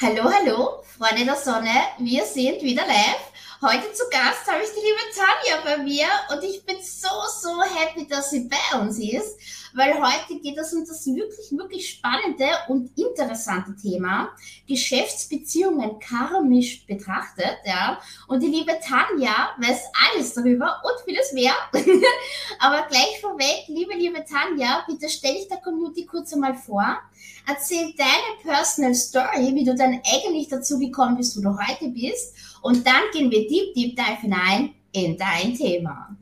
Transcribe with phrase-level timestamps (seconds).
[0.00, 3.32] Hallo, hallo, Freunde der Sonne, wir sind wieder live.
[3.60, 7.08] Heute zu Gast habe ich die liebe Tanja bei mir und ich bin so,
[7.40, 9.36] so happy, dass sie bei uns ist,
[9.74, 14.30] weil heute geht es um das wirklich, wirklich spannende und interessante Thema,
[14.66, 18.00] Geschäftsbeziehungen karmisch betrachtet, ja.
[18.26, 21.52] Und die liebe Tanja weiß alles darüber und vieles mehr.
[22.58, 26.98] Aber gleich vorweg, liebe, liebe Tanja, bitte stell dich der Community kurz einmal vor.
[27.46, 32.34] Erzähl deine Personal Story, wie du dann eigentlich dazu gekommen bist, wo du heute bist
[32.62, 36.16] und dann gehen wir deep, deep dive hinein in dein Thema.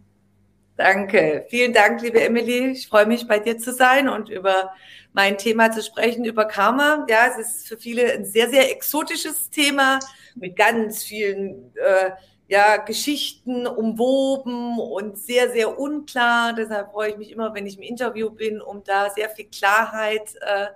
[0.76, 1.46] Danke.
[1.48, 2.72] Vielen Dank, liebe Emily.
[2.72, 4.72] Ich freue mich, bei dir zu sein und über
[5.14, 7.06] mein Thema zu sprechen, über Karma.
[7.08, 9.98] Ja, es ist für viele ein sehr, sehr exotisches Thema
[10.34, 12.10] mit ganz vielen äh,
[12.48, 16.52] ja, Geschichten umwoben und sehr, sehr unklar.
[16.52, 20.34] Deshalb freue ich mich immer, wenn ich im Interview bin, um da sehr viel Klarheit
[20.42, 20.66] äh,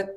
[0.00, 0.08] äh,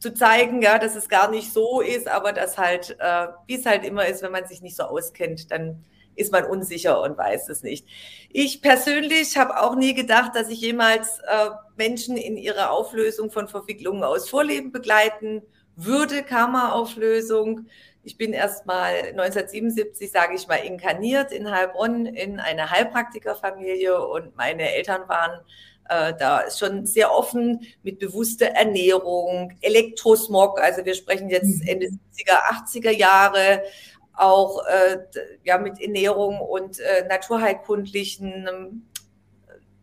[0.00, 3.66] zu zeigen, ja, dass es gar nicht so ist, aber dass halt, äh, wie es
[3.66, 5.84] halt immer ist, wenn man sich nicht so auskennt, dann
[6.18, 7.86] ist man unsicher und weiß es nicht.
[8.30, 13.48] Ich persönlich habe auch nie gedacht, dass ich jemals äh, Menschen in ihrer Auflösung von
[13.48, 15.42] Verwicklungen aus Vorleben begleiten
[15.76, 17.66] würde, Karma-Auflösung.
[18.02, 24.36] Ich bin erst mal 1977, sage ich mal, inkarniert in Heilbronn in eine Heilpraktikerfamilie und
[24.36, 25.40] meine Eltern waren
[25.88, 31.68] äh, da ist schon sehr offen mit bewusster Ernährung, Elektrosmog, also wir sprechen jetzt mhm.
[31.68, 33.62] Ende 70er, 80er Jahre,
[34.18, 34.98] auch äh,
[35.44, 38.84] ja mit Ernährung und äh, naturheilkundlichen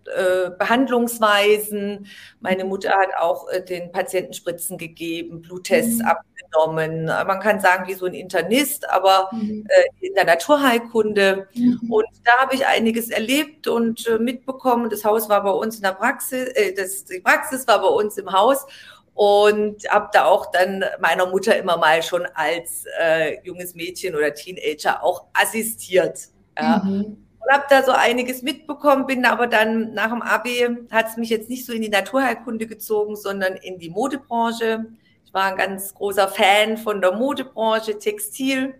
[0.05, 2.05] äh, Behandlungsweisen.
[2.39, 6.05] Meine Mutter hat auch äh, den Patienten Spritzen gegeben, Bluttests mhm.
[6.05, 7.05] abgenommen.
[7.05, 9.65] Man kann sagen, wie so ein Internist, aber mhm.
[9.67, 11.47] äh, in der Naturheilkunde.
[11.55, 11.91] Mhm.
[11.91, 14.91] Und da habe ich einiges erlebt und äh, mitbekommen.
[14.91, 18.31] Das Haus war bei uns in der Praxis, das, die Praxis war bei uns im
[18.31, 18.67] Haus
[19.15, 24.33] und habe da auch dann meiner Mutter immer mal schon als äh, junges Mädchen oder
[24.33, 26.27] Teenager auch assistiert.
[26.55, 26.83] Ja.
[26.85, 31.17] Mhm und habe da so einiges mitbekommen, bin aber dann nach dem Abi, hat es
[31.17, 34.85] mich jetzt nicht so in die Naturheilkunde gezogen, sondern in die Modebranche.
[35.25, 38.75] Ich war ein ganz großer Fan von der Modebranche, Textil.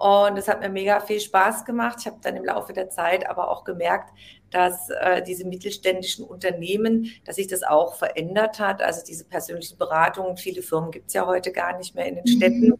[0.00, 1.98] Und es hat mir mega viel Spaß gemacht.
[2.00, 4.14] Ich habe dann im Laufe der Zeit aber auch gemerkt,
[4.50, 8.80] dass äh, diese mittelständischen Unternehmen, dass sich das auch verändert hat.
[8.80, 12.26] Also diese persönlichen Beratungen, viele Firmen gibt es ja heute gar nicht mehr in den
[12.26, 12.68] Städten.
[12.68, 12.78] Mhm.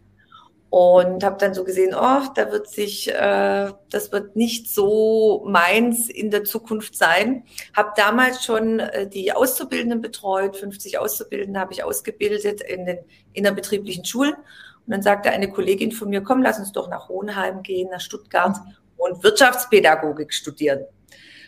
[0.70, 6.08] Und habe dann so gesehen, oh, da wird sich, äh, das wird nicht so meins
[6.08, 7.44] in der Zukunft sein.
[7.76, 12.98] Habe damals schon äh, die Auszubildenden betreut, 50 Auszubildende habe ich ausgebildet in den
[13.34, 14.36] innerbetrieblichen Schulen.
[14.90, 18.00] Und dann sagte eine Kollegin von mir, komm, lass uns doch nach Hohenheim gehen, nach
[18.00, 18.56] Stuttgart
[18.96, 20.84] und Wirtschaftspädagogik studieren.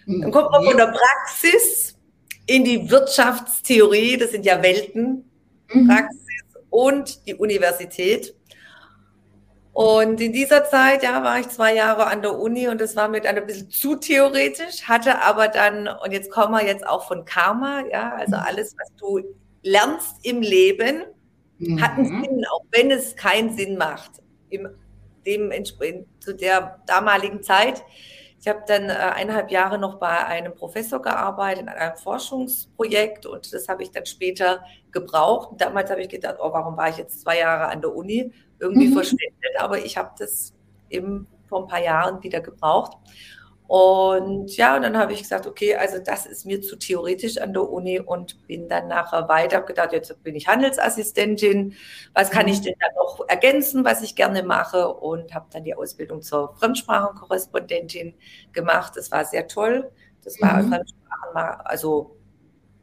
[0.06, 1.98] Dann kommt man von der Praxis
[2.47, 5.28] in die Wirtschaftstheorie, das sind ja Welten,
[5.72, 5.88] mhm.
[5.88, 6.20] Praxis
[6.70, 8.32] und die Universität.
[9.72, 13.09] Und in dieser Zeit, ja, war ich zwei Jahre an der Uni und das war
[13.09, 17.09] mir dann ein bisschen zu theoretisch, hatte aber dann, und jetzt kommen wir jetzt auch
[17.09, 18.42] von Karma, ja, also mhm.
[18.47, 19.20] alles, was du
[19.62, 21.03] lernst im Leben,
[21.59, 21.81] mhm.
[21.81, 24.23] hat einen Sinn, auch wenn es keinen Sinn macht.
[24.51, 24.69] Im,
[25.25, 27.85] dementsprechend zu der damaligen Zeit.
[28.41, 33.53] Ich habe dann äh, eineinhalb Jahre noch bei einem Professor gearbeitet, in einem Forschungsprojekt und
[33.53, 35.61] das habe ich dann später gebraucht.
[35.61, 38.33] Damals habe ich gedacht, oh, warum war ich jetzt zwei Jahre an der Uni?
[38.63, 38.95] irgendwie mhm.
[38.95, 40.55] verschwendet, aber ich habe das
[40.89, 42.97] eben vor ein paar Jahren wieder gebraucht.
[43.72, 47.54] Und ja, und dann habe ich gesagt, okay, also das ist mir zu theoretisch an
[47.54, 51.74] der Uni und bin dann nachher weiter, habe gedacht, jetzt bin ich Handelsassistentin,
[52.13, 52.65] was kann ich mhm.
[52.65, 58.13] denn da noch ergänzen, was ich gerne mache und habe dann die Ausbildung zur Fremdsprachenkorrespondentin
[58.53, 58.92] gemacht.
[58.95, 59.91] Das war sehr toll.
[60.22, 60.69] Das war mhm.
[60.69, 62.19] Fremdsprachen, also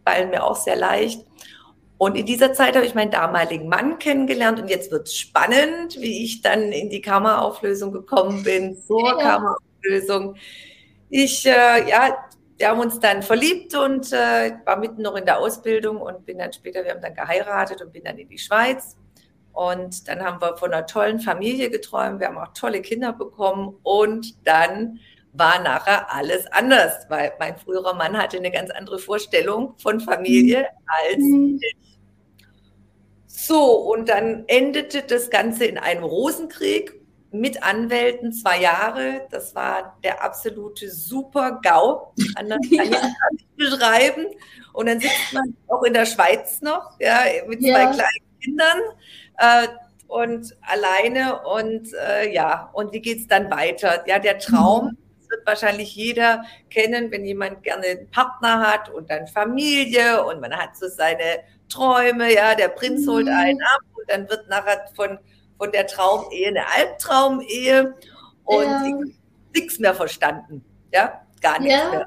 [0.04, 1.24] fallen mir auch sehr leicht.
[2.00, 6.02] Und in dieser Zeit habe ich meinen damaligen Mann kennengelernt und jetzt wird es spannend,
[6.02, 9.18] wie ich dann in die Karma-Auflösung gekommen bin, zur ja.
[9.18, 10.36] Karma-Auflösung.
[11.10, 15.40] Ich, äh, ja, wir haben uns dann verliebt und äh, war mitten noch in der
[15.40, 18.98] Ausbildung und bin dann später, wir haben dann geheiratet und bin dann in die Schweiz.
[19.54, 23.76] Und dann haben wir von einer tollen Familie geträumt, wir haben auch tolle Kinder bekommen
[23.84, 25.00] und dann
[25.34, 30.68] war nachher alles anders, weil mein früherer Mann hatte eine ganz andere Vorstellung von Familie
[30.86, 31.60] als mhm.
[31.62, 31.98] ich.
[33.28, 36.99] So, und dann endete das Ganze in einem Rosenkrieg
[37.32, 39.28] mit Anwälten zwei Jahre.
[39.30, 42.14] Das war der absolute Super-GAU.
[42.36, 44.26] Anders kann ich das nicht beschreiben.
[44.74, 47.92] Und dann sitzt man auch in der Schweiz noch, ja, mit zwei ja.
[47.92, 48.80] kleinen Kindern
[49.38, 49.68] äh,
[50.08, 51.42] und alleine.
[51.44, 54.04] Und äh, ja, und wie geht es dann weiter?
[54.08, 54.86] Ja, der Traum.
[54.86, 54.98] Mhm
[55.30, 60.54] wird wahrscheinlich jeder kennen, wenn jemand gerne einen Partner hat und dann Familie und man
[60.54, 63.34] hat so seine Träume, ja, der Prinz holt mhm.
[63.34, 65.20] einen ab und dann wird nachher von,
[65.60, 67.94] von der Traumehe eine Albtraumehe
[68.46, 68.84] und ja.
[68.86, 69.14] ich
[69.54, 71.90] nichts mehr verstanden, ja, gar nichts ja.
[71.92, 72.06] mehr.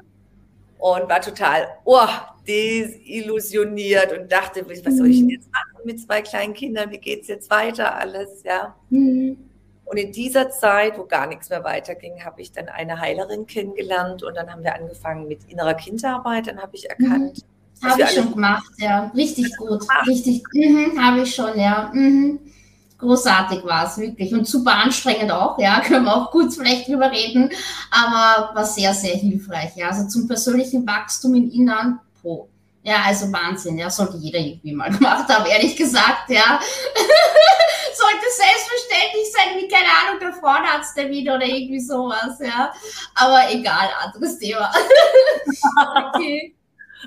[0.79, 2.07] Und war total, oh,
[2.45, 5.29] desillusioniert und dachte, was soll ich denn mhm.
[5.29, 6.91] jetzt machen mit zwei kleinen Kindern?
[6.91, 8.43] Wie geht es jetzt weiter alles?
[8.43, 8.75] Ja.
[8.89, 9.37] Mhm.
[9.85, 14.23] Und in dieser Zeit, wo gar nichts mehr weiterging, habe ich dann eine Heilerin kennengelernt
[14.23, 16.47] und dann haben wir angefangen mit innerer Kindarbeit.
[16.47, 17.43] Dann habe ich erkannt.
[17.81, 17.89] Mhm.
[17.89, 19.11] Habe ich schon gemacht, ja.
[19.15, 19.83] Richtig gut.
[20.07, 20.43] Richtig.
[20.53, 21.91] Mhm, habe ich schon, ja.
[21.93, 22.39] Mhm.
[23.03, 27.11] Großartig war es wirklich und super anstrengend auch, ja, können wir auch kurz vielleicht drüber
[27.11, 27.49] reden,
[27.91, 32.47] aber war sehr, sehr hilfreich, ja, also zum persönlichen Wachstum im Innern, pro.
[32.81, 36.59] Ja, also Wahnsinn, ja, sollte jeder irgendwie mal gemacht haben, ehrlich gesagt, ja.
[37.95, 42.73] sollte selbstverständlich sein, wie, keine Ahnung, der Frauenarzttermin oder irgendwie sowas, ja.
[43.15, 44.71] Aber egal, anderes Thema.
[46.13, 46.55] okay.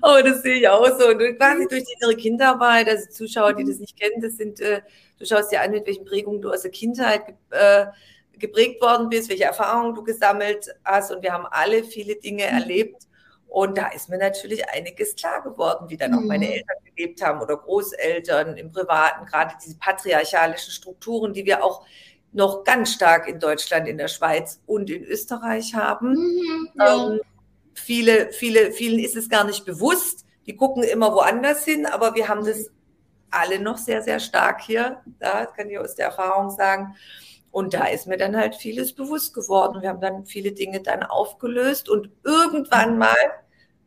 [0.02, 1.08] Oh, das sehe ich auch so.
[1.08, 4.82] Und quasi durch die innere Kinderarbeit, also Zuschauer, die das nicht kennen, das sind, äh,
[5.18, 7.86] du schaust dir an, mit welchen Prägungen du aus der Kindheit äh,
[8.38, 11.10] geprägt worden bist, welche Erfahrungen du gesammelt hast.
[11.10, 12.58] Und wir haben alle viele Dinge mhm.
[12.58, 13.06] erlebt
[13.56, 16.52] und da ist mir natürlich einiges klar geworden, wie dann auch meine mhm.
[16.52, 21.86] Eltern gelebt haben oder Großeltern im Privaten, gerade diese patriarchalischen Strukturen, die wir auch
[22.32, 26.10] noch ganz stark in Deutschland, in der Schweiz und in Österreich haben.
[26.10, 27.06] Mhm, ja.
[27.06, 27.20] ähm,
[27.72, 30.26] viele, viele, vielen ist es gar nicht bewusst.
[30.44, 32.70] Die gucken immer woanders hin, aber wir haben das
[33.30, 35.02] alle noch sehr, sehr stark hier.
[35.18, 36.96] Da kann ich aus der Erfahrung sagen.
[37.50, 39.80] Und da ist mir dann halt vieles bewusst geworden.
[39.80, 43.16] Wir haben dann viele Dinge dann aufgelöst und irgendwann mal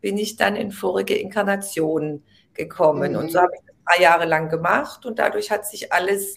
[0.01, 3.11] bin ich dann in vorige Inkarnationen gekommen.
[3.11, 3.17] Mhm.
[3.17, 3.43] Und so mhm.
[3.43, 6.35] habe ich das drei Jahre lang gemacht und dadurch hat sich alles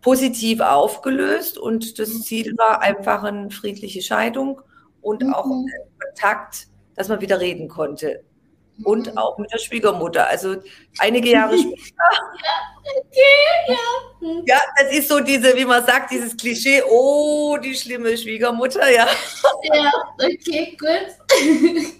[0.00, 2.22] positiv aufgelöst und das mhm.
[2.22, 4.62] Ziel war einfach eine friedliche Scheidung
[5.02, 5.34] und mhm.
[5.34, 5.46] auch
[5.98, 8.24] Kontakt, dass man wieder reden konnte
[8.84, 9.18] und mhm.
[9.18, 10.28] auch mit der Schwiegermutter.
[10.28, 10.56] Also
[10.98, 11.76] einige Jahre später.
[12.44, 14.28] ja, okay, ja.
[14.28, 14.42] Mhm.
[14.46, 19.06] Ja, das ist so diese, wie man sagt, dieses Klischee, oh, die schlimme Schwiegermutter, ja.
[19.62, 21.86] Ja, okay, gut.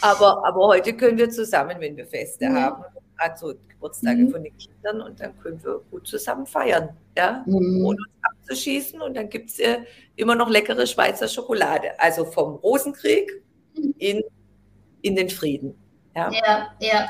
[0.00, 2.56] aber, aber heute können wir zusammen, wenn wir Feste mhm.
[2.56, 2.84] haben,
[3.16, 4.30] also Geburtstage mhm.
[4.30, 7.84] von den Kindern und dann können wir gut zusammen feiern, ja, mhm.
[7.84, 9.78] ohne uns abzuschießen und dann gibt es äh,
[10.16, 13.42] immer noch leckere Schweizer Schokolade, also vom Rosenkrieg
[13.76, 13.94] mhm.
[13.98, 14.22] in,
[15.02, 15.76] in den Frieden.
[16.18, 16.70] Ja, ja.
[16.80, 17.08] ja.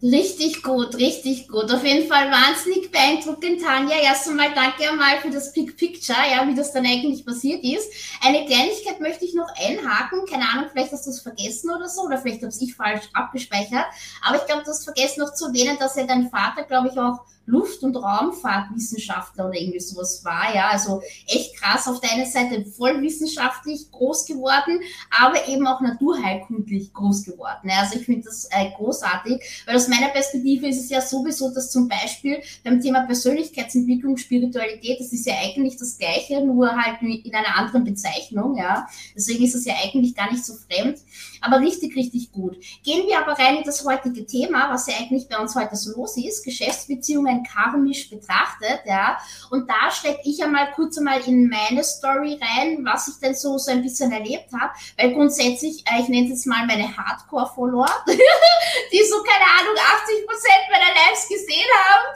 [0.00, 1.72] Richtig gut, richtig gut.
[1.72, 3.96] Auf jeden Fall wahnsinnig beeindruckend, Tanja.
[4.00, 7.92] Erst einmal danke einmal für das Big Picture, ja, wie das dann eigentlich passiert ist.
[8.24, 10.24] Eine Kleinigkeit möchte ich noch einhaken.
[10.30, 13.86] Keine Ahnung, vielleicht hast du es vergessen oder so, oder vielleicht habe ich falsch abgespeichert.
[14.22, 16.98] Aber ich glaube, du hast vergessen noch zu erwähnen, dass ja dein Vater, glaube ich,
[16.98, 20.54] auch Luft- und Raumfahrtwissenschaftler oder irgendwie sowas war.
[20.54, 21.88] Ja, also echt krass.
[21.88, 24.80] Auf der einen Seite voll wissenschaftlich groß geworden,
[25.18, 27.68] aber eben auch naturheilkundlich groß geworden.
[27.68, 31.52] Ja, also ich finde das äh, großartig, weil aus meiner Perspektive ist es ja sowieso,
[31.52, 37.00] dass zum Beispiel beim Thema Persönlichkeitsentwicklung, Spiritualität, das ist ja eigentlich das Gleiche, nur halt
[37.00, 38.56] in einer anderen Bezeichnung.
[38.56, 40.98] Ja, deswegen ist es ja eigentlich gar nicht so fremd,
[41.40, 42.58] aber richtig, richtig gut.
[42.84, 45.92] Gehen wir aber rein in das heutige Thema, was ja eigentlich bei uns heute so
[45.92, 49.18] los ist, Geschäftsbeziehungen bisschen karmisch betrachtet, ja.
[49.50, 53.58] Und da stecke ich einmal kurz einmal in meine Story rein, was ich denn so,
[53.58, 59.04] so ein bisschen erlebt habe, weil grundsätzlich, äh, ich nenne es mal meine Hardcore-Follower, die
[59.04, 62.06] so, keine Ahnung, 80 Prozent meiner Lives gesehen haben,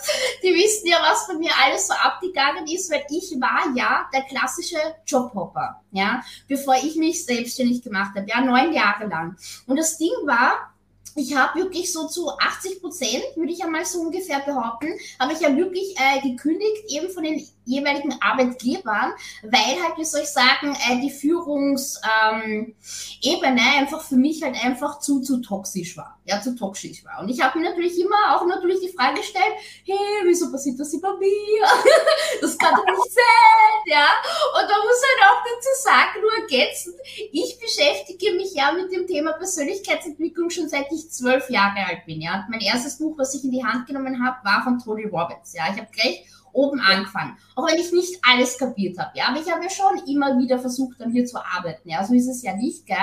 [0.43, 4.23] die wissen ja, was bei mir alles so abgegangen ist, weil ich war ja der
[4.23, 9.37] klassische Jobhopper, ja, bevor ich mich selbstständig gemacht habe, ja, neun Jahre lang.
[9.67, 10.72] Und das Ding war,
[11.15, 14.89] ich habe wirklich so zu 80 Prozent, würde ich einmal so ungefähr behaupten,
[15.19, 20.23] habe ich ja wirklich äh, gekündigt, eben von den jeweiligen Arbeitgebern, weil halt, wie soll
[20.23, 22.75] ich sagen, äh, die Führungsebene
[23.23, 26.19] ähm, einfach für mich halt einfach zu, zu toxisch war.
[26.25, 27.21] Ja, zu toxisch war.
[27.21, 29.55] Und ich habe mir natürlich immer auch natürlich die Frage gestellt,
[29.85, 31.63] hey, wieso passiert das über mir?
[32.41, 34.07] das kann doch nicht sein, ja.
[34.55, 36.97] Und man muss halt auch dazu sagen, nur ergänzend,
[37.33, 42.21] ich beschäftige mich ja mit dem Thema Persönlichkeitsentwicklung schon seit ich zwölf Jahre alt bin,
[42.21, 42.37] ja.
[42.37, 45.53] Und mein erstes Buch, was ich in die Hand genommen habe, war von Tony Robbins,
[45.55, 45.65] ja.
[45.73, 47.37] Ich habe gleich oben angefangen.
[47.55, 49.11] Auch wenn ich nicht alles kapiert habe.
[49.15, 51.89] Ja, aber ich habe ja schon immer wieder versucht, an mir zu arbeiten.
[51.89, 52.97] Ja, so ist es ja nicht, gell?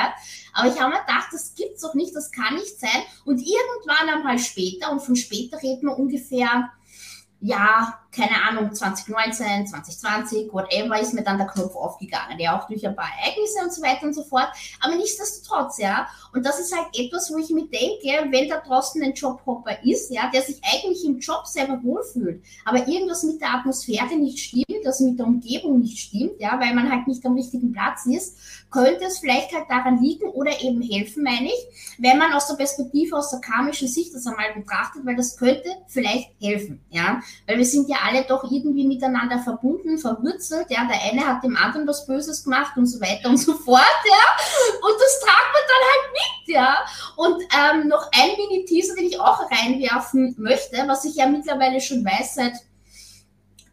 [0.54, 3.04] Aber ich habe mir gedacht, das gibt's doch nicht, das kann nicht sein.
[3.26, 6.70] Und irgendwann einmal später, und von später reden wir ungefähr
[7.42, 12.40] ja, keine Ahnung, 2019, 2020, whatever, ist mir dann der Knopf aufgegangen.
[12.40, 14.50] Ja, auch durch ein paar Ereignisse und so weiter und so fort.
[14.82, 16.08] Aber nichtsdestotrotz, ja.
[16.34, 20.12] Und das ist halt etwas, wo ich mir denke, wenn da draußen ein Jobhopper ist,
[20.12, 24.84] ja, der sich eigentlich im Job selber wohlfühlt, aber irgendwas mit der Atmosphäre nicht stimmt,
[24.84, 28.38] das mit der Umgebung nicht stimmt, ja, weil man halt nicht am richtigen Platz ist,
[28.72, 32.56] könnte es vielleicht halt daran liegen oder eben helfen, meine ich, wenn man aus der
[32.56, 37.58] Perspektive, aus der karmischen Sicht das einmal betrachtet, weil das könnte vielleicht helfen, ja, weil
[37.58, 41.88] wir sind ja alle doch irgendwie miteinander verbunden, verwurzelt, ja, der eine hat dem anderen
[41.88, 44.46] was Böses gemacht und so weiter und so fort, ja,
[44.82, 46.78] und das tragt man dann halt mit, ja,
[47.16, 52.04] und ähm, noch ein Mini-Teaser, den ich auch reinwerfen möchte, was ich ja mittlerweile schon
[52.04, 52.54] weiß seit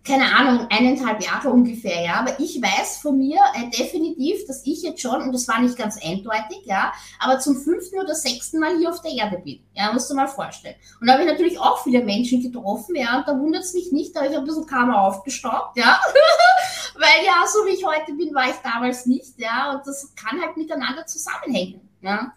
[0.07, 2.15] keine Ahnung, eineinhalb Jahre ungefähr, ja.
[2.21, 5.77] Aber ich weiß von mir äh, definitiv, dass ich jetzt schon, und das war nicht
[5.77, 9.61] ganz eindeutig, ja, aber zum fünften oder sechsten Mal hier auf der Erde bin.
[9.75, 10.77] Ja, musst du mal vorstellen.
[11.01, 13.93] Und da habe ich natürlich auch viele Menschen getroffen, ja, und da wundert es mich
[13.93, 16.01] nicht, da habe ich ein bisschen Karma aufgestaubt, ja.
[16.95, 20.41] Weil ja, so wie ich heute bin, war ich damals nicht, ja, und das kann
[20.41, 22.33] halt miteinander zusammenhängen, ja.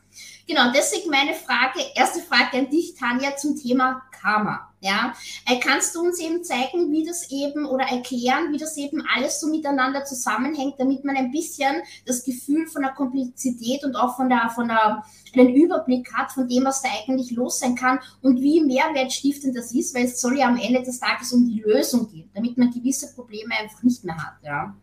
[0.47, 4.68] Genau, deswegen meine Frage, erste Frage an dich, Tanja, zum Thema Karma.
[4.81, 5.13] Ja,
[5.45, 9.41] äh, kannst du uns eben zeigen, wie das eben oder erklären, wie das eben alles
[9.41, 14.29] so miteinander zusammenhängt, damit man ein bisschen das Gefühl von der Komplexität und auch von
[14.29, 15.03] der, von der,
[15.35, 19.73] einen Überblick hat von dem, was da eigentlich los sein kann und wie mehrwertstiftend das
[19.73, 22.71] ist, weil es soll ja am Ende des Tages um die Lösung gehen, damit man
[22.71, 24.75] gewisse Probleme einfach nicht mehr hat, ja.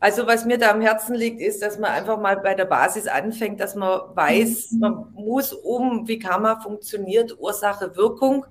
[0.00, 3.06] Also was mir da am Herzen liegt, ist, dass man einfach mal bei der Basis
[3.06, 4.78] anfängt, dass man weiß, mhm.
[4.80, 8.46] man muss um, wie Karma funktioniert, Ursache, Wirkung.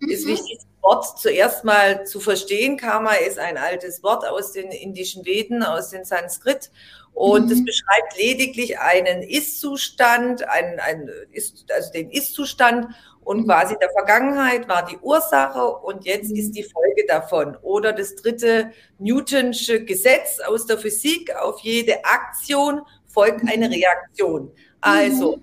[0.00, 0.10] Mhm.
[0.10, 2.76] Ist wichtig, das Wort zuerst mal zu verstehen.
[2.76, 6.70] Karma ist ein altes Wort aus den indischen Veden, aus dem Sanskrit.
[7.14, 7.64] Und es mhm.
[7.64, 12.88] beschreibt lediglich einen Ist-Zustand, einen, einen Ist, also den Ist-Zustand
[13.28, 17.58] und quasi in der Vergangenheit war die Ursache und jetzt ist die Folge davon.
[17.60, 24.50] Oder das dritte Newtonsche Gesetz aus der Physik, auf jede Aktion folgt eine Reaktion.
[24.80, 25.40] Also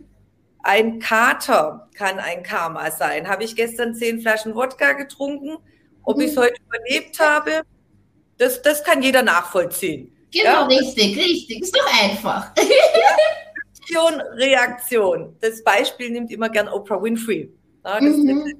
[0.63, 3.27] ein Kater kann ein Karma sein.
[3.27, 5.58] Habe ich gestern zehn Flaschen Wodka getrunken?
[6.01, 7.62] Ob ich es heute überlebt habe,
[8.39, 10.12] das, das kann jeder nachvollziehen.
[10.32, 10.65] Genau, ja?
[10.65, 11.62] richtig, richtig.
[11.62, 12.51] Ist doch einfach.
[13.77, 15.36] Aktion, Reaktion.
[15.39, 17.54] Das Beispiel nimmt immer gern Oprah Winfrey.
[17.86, 18.56] Das mhm.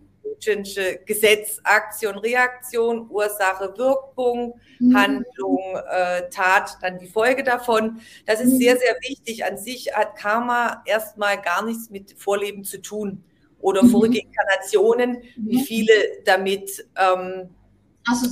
[1.06, 4.96] Gesetz, Aktion, Reaktion, Ursache, Wirkung, mhm.
[4.96, 8.00] Handlung, äh, Tat, dann die Folge davon.
[8.26, 8.58] Das ist mhm.
[8.58, 9.46] sehr, sehr wichtig.
[9.46, 13.24] An sich hat Karma erstmal gar nichts mit Vorleben zu tun
[13.60, 13.90] oder mhm.
[13.90, 15.62] vorige Inkarnationen, wie mhm.
[15.62, 15.94] viele
[16.26, 17.50] damit ähm,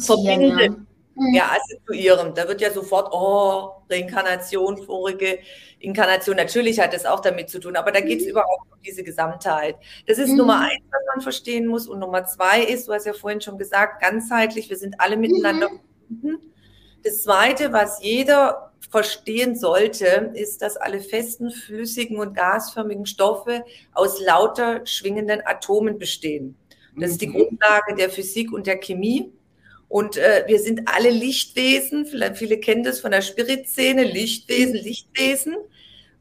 [0.05, 0.87] verbinden.
[1.15, 1.45] Ja.
[1.45, 1.49] Mhm.
[1.51, 2.33] Assoziieren.
[2.35, 5.39] Da wird ja sofort, oh, Reinkarnation, vorige
[5.79, 6.35] Inkarnation.
[6.35, 8.31] Natürlich hat das auch damit zu tun, aber da geht es mhm.
[8.31, 9.75] überhaupt um diese Gesamtheit.
[10.07, 10.37] Das ist mhm.
[10.37, 11.87] Nummer eins, was man verstehen muss.
[11.87, 15.69] Und Nummer zwei ist, du hast ja vorhin schon gesagt, ganzheitlich, wir sind alle miteinander
[15.69, 15.81] mhm.
[16.07, 16.53] verbunden.
[17.03, 24.21] Das zweite, was jeder verstehen sollte, ist, dass alle festen, flüssigen und gasförmigen Stoffe aus
[24.21, 26.55] lauter schwingenden Atomen bestehen.
[26.95, 27.33] Das ist die mhm.
[27.33, 29.31] Grundlage der Physik und der Chemie.
[29.87, 32.05] Und äh, wir sind alle Lichtwesen.
[32.05, 34.03] Vielleicht viele kennen das von der Spiritszene.
[34.03, 35.55] Lichtwesen, Lichtwesen.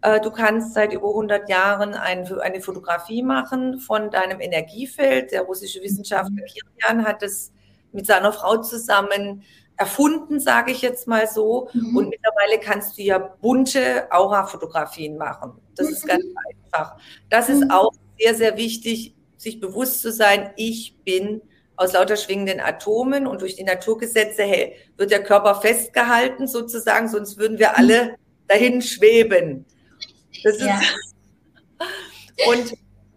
[0.03, 5.33] Äh, du kannst seit über 100 Jahren ein, eine Fotografie machen von deinem Energiefeld.
[5.33, 7.53] Der russische Wissenschaftler Kirian hat das
[7.93, 9.43] mit seiner Frau zusammen
[9.77, 11.69] erfunden, sage ich jetzt mal so.
[11.73, 11.97] Mhm.
[11.97, 15.53] Und mittlerweile kannst du ja bunte Aura-Fotografien machen.
[15.77, 15.93] Das mhm.
[15.93, 16.97] ist ganz einfach.
[17.31, 17.71] Das ist mhm.
[17.71, 21.43] auch sehr, sehr wichtig, sich bewusst zu sein, ich bin
[21.77, 27.39] aus lauter schwingenden Atomen und durch die Naturgesetze hey, wird der Körper festgehalten sozusagen, sonst
[27.39, 28.17] würden wir alle
[28.49, 29.65] dahin schweben.
[30.45, 30.81] Das ist ja.
[32.49, 32.75] und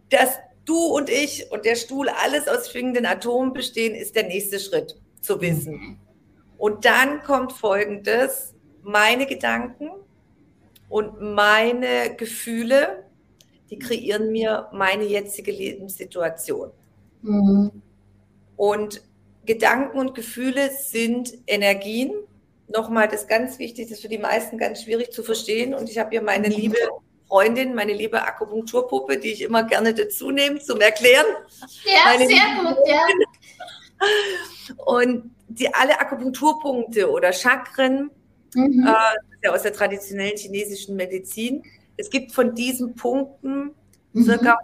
[0.09, 4.59] dass du und ich und der Stuhl alles aus schwingenden Atomen bestehen, ist der nächste
[4.59, 5.99] Schritt zu wissen.
[6.57, 9.89] Und dann kommt Folgendes, meine Gedanken
[10.89, 13.03] und meine Gefühle,
[13.69, 16.71] die kreieren mir meine jetzige Lebenssituation.
[17.21, 17.81] Mhm.
[18.55, 19.01] Und
[19.45, 22.13] Gedanken und Gefühle sind Energien.
[22.67, 25.73] Nochmal, das ist ganz wichtig, das ist für die meisten ganz schwierig zu verstehen.
[25.73, 26.55] Und ich habe hier meine mhm.
[26.55, 26.77] liebe
[27.27, 31.25] Freundin, meine liebe Akupunkturpuppe, die ich immer gerne dazu nehme zum Erklären.
[31.83, 33.05] Ja, meine sehr gut, ja.
[34.85, 38.09] Und die alle Akupunkturpunkte oder Chakren,
[38.53, 38.87] mhm.
[38.87, 41.63] äh, ja aus der traditionellen chinesischen Medizin,
[41.97, 43.71] es gibt von diesen Punkten
[44.13, 44.23] mhm.
[44.23, 44.57] circa,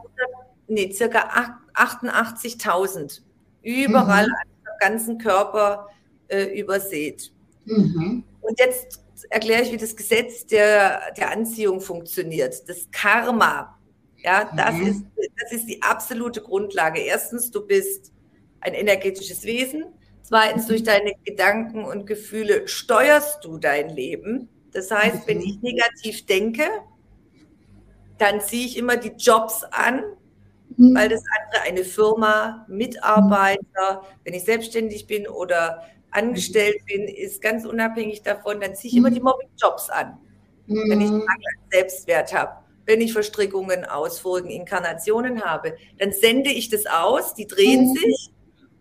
[0.67, 3.21] nee, circa 88.000
[3.61, 4.31] Überall mhm.
[4.79, 5.87] ganzen Körper
[6.27, 7.31] äh, übersät.
[7.65, 8.23] Mhm.
[8.41, 12.67] Und jetzt erkläre ich, wie das Gesetz der, der Anziehung funktioniert.
[12.67, 13.77] Das Karma.
[14.17, 14.87] Ja, das, mhm.
[14.87, 15.05] ist,
[15.41, 16.99] das ist die absolute Grundlage.
[16.99, 18.11] Erstens, du bist
[18.59, 19.85] ein energetisches Wesen.
[20.21, 24.47] Zweitens, durch deine Gedanken und Gefühle steuerst du dein Leben.
[24.71, 25.43] Das heißt, wenn mhm.
[25.43, 26.63] ich negativ denke,
[28.17, 30.03] dann ziehe ich immer die Jobs an,
[30.81, 30.95] mhm.
[30.95, 36.85] weil das andere eine Firma, Mitarbeiter, wenn ich selbstständig bin oder angestellt mhm.
[36.85, 40.17] bin, ist ganz unabhängig davon, dann ziehe ich immer die Mobbing-Jobs an,
[40.67, 46.11] wenn ich einen Mangel an Selbstwert habe wenn ich Verstrickungen aus vorigen Inkarnationen habe, dann
[46.11, 47.95] sende ich das aus, die drehen mhm.
[47.95, 48.31] sich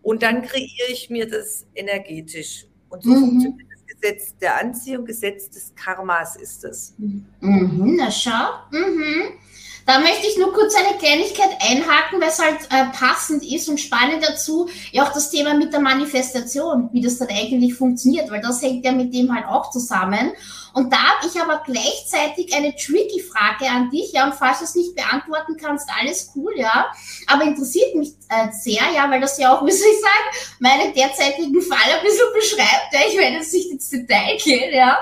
[0.01, 2.65] und dann kreiere ich mir das energetisch.
[2.89, 3.19] Und so mhm.
[3.19, 6.95] funktioniert das Gesetz der Anziehung, Gesetz des Karmas ist es.
[6.97, 8.49] Mhm, na schau.
[8.71, 9.39] Mhm.
[9.85, 13.79] Da möchte ich nur kurz eine Kleinigkeit einhaken, weil es halt äh, passend ist und
[13.79, 18.41] spannend dazu, ja auch das Thema mit der Manifestation, wie das dann eigentlich funktioniert, weil
[18.41, 20.31] das hängt ja mit dem halt auch zusammen.
[20.73, 24.65] Und da habe ich aber gleichzeitig eine tricky Frage an dich, ja, und falls du
[24.65, 26.91] es nicht beantworten kannst, alles cool, ja.
[27.27, 30.93] Aber interessiert mich äh, sehr, ja, weil das ja auch, wie soll ich sagen, meinen
[30.93, 32.99] derzeitigen Fall ein bisschen beschreibt, ja.
[33.07, 34.99] Ich werde jetzt nicht ins Detail gehen, ja.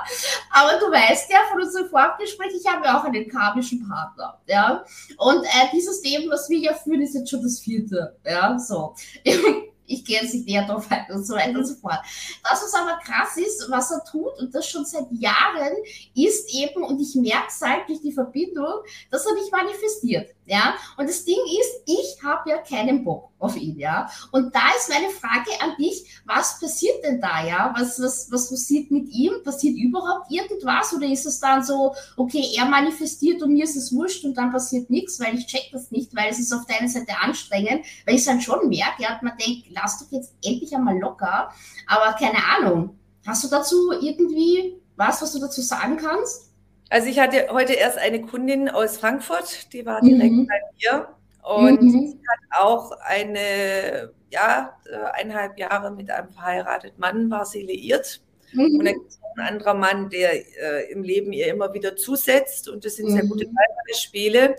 [0.51, 4.83] Aber du weißt ja von unserem Vorgespräch, ich habe ja auch einen karmischen Partner, ja.
[5.17, 8.95] Und äh, dieses Leben, was wir ja führen, ist jetzt schon das vierte, ja, so.
[9.89, 11.99] ich gehe jetzt nicht näher drauf ein und so weiter und so fort.
[12.43, 15.73] Das, was aber krass ist, was er tut, und das schon seit Jahren,
[16.15, 20.29] ist eben, und ich merke es halt durch die Verbindung, dass er mich manifestiert.
[20.49, 24.09] Ja, und das Ding ist, ich habe ja keinen Bock auf ihn, ja.
[24.31, 27.71] Und da ist meine Frage an dich, was passiert denn da, ja?
[27.77, 29.43] Was, was, was passiert mit ihm?
[29.43, 30.91] Passiert überhaupt irgendwas?
[30.91, 34.51] Oder ist es dann so, okay, er manifestiert und mir ist es wurscht und dann
[34.51, 38.15] passiert nichts, weil ich check das nicht, weil es ist auf deiner Seite anstrengend, weil
[38.15, 41.51] ich es dann schon merke, ja, man denkt, lass doch jetzt endlich einmal locker.
[41.85, 42.97] Aber keine Ahnung.
[43.23, 46.48] Hast du dazu irgendwie was, was du dazu sagen kannst?
[46.89, 50.47] Also ich hatte heute erst eine Kundin aus Frankfurt, die war direkt mhm.
[50.47, 51.07] bei mir
[51.43, 51.89] und mhm.
[51.89, 54.75] sie hat auch eine, ja,
[55.13, 58.21] eineinhalb Jahre mit einem verheirateten Mann, war sie liiert.
[58.53, 58.79] Mhm.
[58.79, 61.95] Und dann gibt es noch ein anderer Mann, der äh, im Leben ihr immer wieder
[61.95, 63.55] zusetzt und das sind sehr gute mhm.
[63.87, 64.55] Beispiele.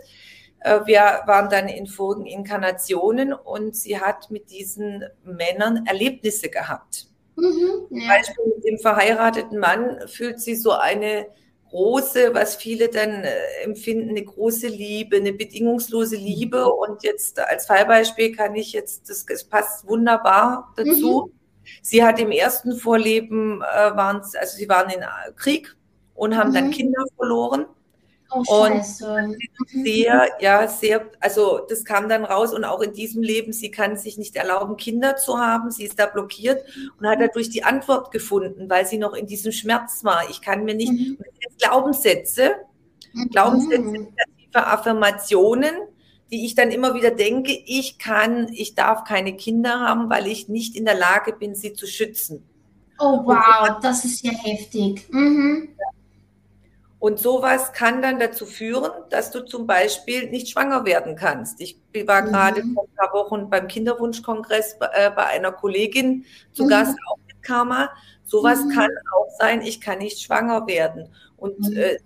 [0.60, 7.06] Äh, wir waren dann in vorigen Inkarnationen und sie hat mit diesen Männern Erlebnisse gehabt.
[7.34, 8.08] Mhm, ja.
[8.08, 11.26] Beispiel mit dem verheirateten Mann fühlt sie so eine
[11.70, 13.30] große, was viele dann äh,
[13.64, 16.24] empfinden, eine große Liebe, eine bedingungslose mhm.
[16.24, 16.66] Liebe.
[16.66, 21.30] Und jetzt als Fallbeispiel kann ich jetzt, das, das passt wunderbar dazu.
[21.32, 21.38] Mhm.
[21.82, 25.04] Sie hat im ersten Vorleben, äh, waren also sie waren in
[25.36, 25.76] Krieg
[26.14, 26.54] und haben mhm.
[26.54, 27.66] dann Kinder verloren.
[28.32, 29.12] Oh, Scheiße.
[29.12, 29.36] Und
[29.84, 33.96] sehr, ja, sehr, also das kam dann raus und auch in diesem Leben, sie kann
[33.96, 35.70] sich nicht erlauben, Kinder zu haben.
[35.70, 36.64] Sie ist da blockiert
[36.98, 40.30] und hat dadurch die Antwort gefunden, weil sie noch in diesem Schmerz war.
[40.30, 41.18] Ich kann mir nicht, mhm.
[41.58, 42.52] Glaubenssätze,
[43.12, 43.28] mhm.
[43.30, 45.74] Glaubenssätze, negative Affirmationen,
[46.30, 50.48] die ich dann immer wieder denke, ich kann, ich darf keine Kinder haben, weil ich
[50.48, 52.44] nicht in der Lage bin, sie zu schützen.
[53.00, 55.08] Oh wow, das ist ja heftig.
[55.10, 55.70] Mhm.
[57.00, 61.58] Und sowas kann dann dazu führen, dass du zum Beispiel nicht schwanger werden kannst.
[61.62, 62.26] Ich war mhm.
[62.26, 66.68] gerade vor ein paar Wochen beim Kinderwunschkongress bei, äh, einer Kollegin zu mhm.
[66.68, 67.90] Gast auch mit Karma.
[68.24, 68.70] Sowas mhm.
[68.72, 71.08] kann auch sein, ich kann nicht schwanger werden.
[71.38, 71.76] Und mhm.
[71.78, 71.96] äh,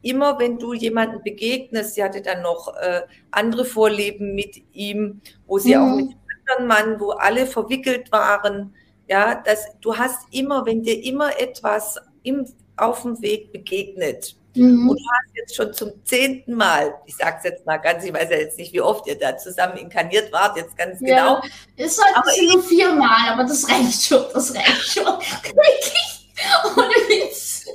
[0.00, 5.58] immer wenn du jemanden begegnest, sie hatte dann noch äh, andere Vorleben mit ihm, wo
[5.58, 8.74] sie auch mit einem anderen Mann, wo alle verwickelt waren,
[9.06, 12.46] ja, dass du hast immer, wenn dir immer etwas im
[12.80, 14.36] auf dem Weg begegnet.
[14.54, 14.88] Mhm.
[14.88, 18.12] Und du hast jetzt schon zum zehnten Mal, ich sage es jetzt mal ganz, ich
[18.12, 21.42] weiß ja jetzt nicht, wie oft ihr da zusammen inkarniert wart, jetzt ganz ja, genau.
[21.76, 25.04] Es halt aber nur viermal, aber das reicht schon, das reicht schon.
[25.04, 26.30] Wirklich,
[26.76, 27.66] ohne Witz.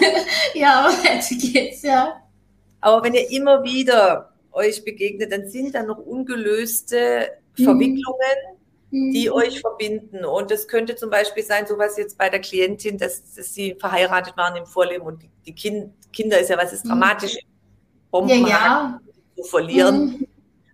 [0.54, 2.22] ja, aber weiter geht's, ja.
[2.80, 7.64] Aber wenn ihr immer wieder euch begegnet, dann sind da noch ungelöste mhm.
[8.92, 9.34] Die mhm.
[9.34, 10.24] euch verbinden.
[10.24, 14.36] Und es könnte zum Beispiel sein, sowas jetzt bei der Klientin, dass, dass sie verheiratet
[14.36, 16.90] waren im Vorleben und die, die kind, Kinder ist ja was ist mhm.
[16.90, 17.38] dramatisch,
[18.10, 19.00] Bomben ja, ja.
[19.34, 20.04] zu verlieren.
[20.04, 20.26] Mhm.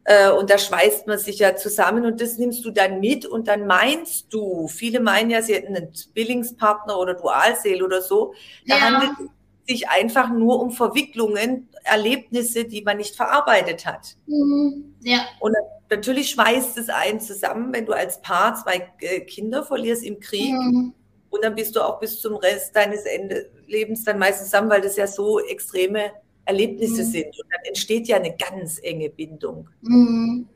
[0.03, 3.47] Äh, und da schweißt man sich ja zusammen und das nimmst du dann mit und
[3.47, 8.35] dann meinst du, viele meinen ja, sie hätten einen Zwillingspartner oder Dualseel oder so.
[8.67, 8.81] Da ja.
[8.81, 9.27] handelt es
[9.69, 14.17] sich einfach nur um Verwicklungen, Erlebnisse, die man nicht verarbeitet hat.
[14.27, 14.97] Mhm.
[15.03, 15.27] Ja.
[15.41, 15.55] Und
[15.91, 20.53] natürlich schweißt es einen zusammen, wenn du als Paar zwei äh, Kinder verlierst im Krieg.
[20.53, 20.95] Mhm.
[21.31, 24.81] Und dann bist du auch bis zum Rest deines Ende Lebens dann meistens zusammen, weil
[24.81, 26.13] das ja so extreme
[26.47, 27.11] Erlebnisse mhm.
[27.11, 27.27] sind.
[27.27, 29.69] Und dann entsteht ja eine ganz enge Bindung.
[29.83, 30.49] Mhm.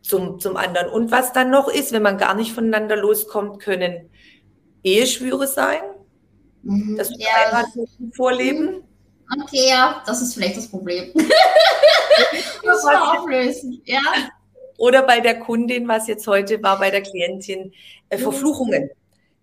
[0.00, 0.88] zum, zum anderen.
[0.88, 4.08] Und was dann noch ist, wenn man gar nicht voneinander loskommt, können
[4.82, 5.80] Eheschwüre sein.
[6.62, 6.96] Mhm.
[6.96, 7.64] Das ja.
[8.14, 8.82] vorleben.
[9.42, 11.12] Okay, ja, das ist vielleicht das Problem.
[11.14, 14.00] das wir auflösen, ja.
[14.78, 17.72] Oder bei der Kundin, was jetzt heute war, bei der Klientin,
[18.08, 18.22] äh, mhm.
[18.22, 18.90] Verfluchungen.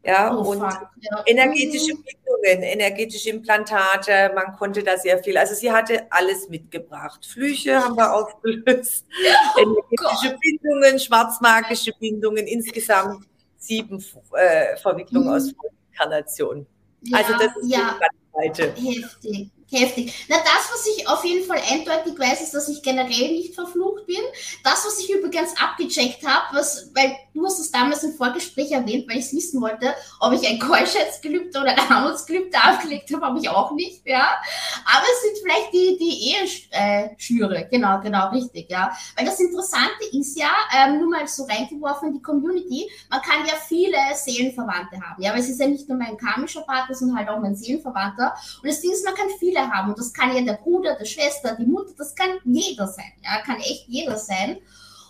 [0.03, 1.23] Ja, oh, und ja.
[1.25, 2.03] energetische mhm.
[2.03, 5.35] Bindungen, energetische Implantate, man konnte da sehr viel.
[5.35, 7.25] Also sie hatte alles mitgebracht.
[7.25, 9.05] Flüche haben wir aufgelöst,
[9.55, 10.39] oh, energetische Gott.
[10.41, 13.25] Bindungen, schwarzmagische Bindungen, insgesamt
[13.57, 15.33] sieben äh, Verwicklungen mhm.
[15.33, 15.53] aus
[15.91, 16.67] Inkarnation.
[17.05, 17.99] Ja, also das ist ja.
[17.99, 18.73] die Seite.
[18.75, 19.49] Heftig.
[19.71, 20.13] Heftig.
[20.29, 24.05] Na, das, was ich auf jeden Fall eindeutig weiß, ist, dass ich generell nicht verflucht
[24.05, 24.21] bin.
[24.63, 29.09] Das, was ich übrigens abgecheckt habe, was, weil du hast es damals im Vorgespräch erwähnt,
[29.09, 33.39] weil ich es wissen wollte, ob ich ein Keuschheitsgelübde oder ein Armutsgelübde abgelegt habe, habe
[33.39, 34.37] ich auch nicht, ja.
[34.85, 38.95] Aber es sind vielleicht die, die Eheschwüre, äh, genau, genau, richtig, ja.
[39.17, 43.45] Weil das Interessante ist ja, ähm, nur mal so reingeworfen in die Community, man kann
[43.47, 47.17] ja viele Seelenverwandte haben, ja, weil es ist ja nicht nur mein karmischer Partner, sondern
[47.17, 48.35] halt auch mein Seelenverwandter.
[48.61, 49.89] Und das Ding ist, man kann viele viele haben.
[49.89, 53.11] Und das kann ja der Bruder, die Schwester, die Mutter, das kann jeder sein.
[53.23, 54.57] Ja, kann echt jeder sein.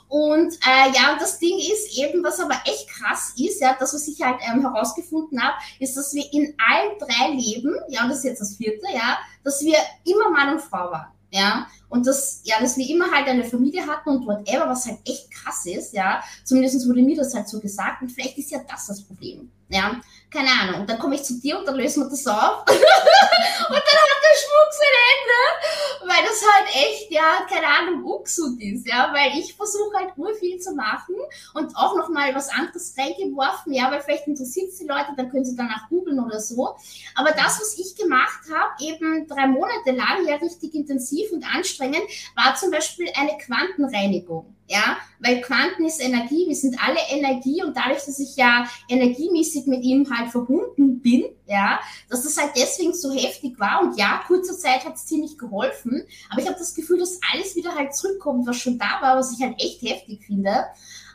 [0.07, 4.07] Und äh, ja, das Ding ist eben, was aber echt krass ist, ja, das, was
[4.07, 8.19] ich halt ähm, herausgefunden habe, ist, dass wir in allen drei Leben, ja, und das
[8.19, 11.07] ist jetzt das vierte, ja, dass wir immer Mann und Frau waren.
[11.31, 14.99] Ja, und das, ja, dass wir immer halt eine Familie hatten und whatever, was halt
[15.05, 16.23] echt krass ist, ja.
[16.45, 19.51] Zumindest wurde mir das halt so gesagt und vielleicht ist ja das das Problem.
[19.69, 19.99] Ja,
[20.29, 20.81] keine Ahnung.
[20.81, 22.59] Und dann komme ich zu dir und dann lösen wir das auf.
[22.67, 28.61] und dann hat der Schmuck sein Ende, weil das halt echt, ja, keine Ahnung, Uxut
[28.61, 31.15] ist, ja, weil ich versuche halt nur viel zu machen
[31.53, 35.45] und auch nochmal was anderes reingeworfen, ja, weil vielleicht interessiert es die Leute, dann können
[35.45, 36.75] sie danach googeln oder so.
[37.15, 42.03] Aber das, was ich gemacht habe, eben drei Monate lang, ja, richtig intensiv und anstrengend,
[42.35, 47.77] war zum Beispiel eine Quantenreinigung ja, weil Quanten ist Energie, wir sind alle Energie und
[47.77, 52.93] dadurch, dass ich ja energiemäßig mit ihm halt verbunden bin, ja, dass das halt deswegen
[52.93, 56.73] so heftig war und ja, kurzer Zeit hat es ziemlich geholfen, aber ich habe das
[56.73, 60.25] Gefühl, dass alles wieder halt zurückkommt, was schon da war, was ich halt echt heftig
[60.25, 60.65] finde.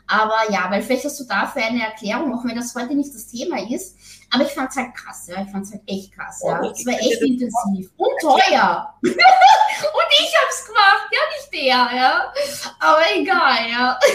[0.07, 3.27] Aber ja, weil vielleicht hast du dafür eine Erklärung, auch wenn das heute nicht das
[3.27, 3.95] Thema ist.
[4.33, 5.41] Aber ich fand es halt krass, ja.
[5.43, 6.59] Ich fand es halt echt krass, ja.
[6.61, 8.93] Es war echt intensiv und teuer.
[9.01, 12.33] und ich hab's gemacht, ja, nicht der, ja.
[12.79, 13.99] Aber egal, ja.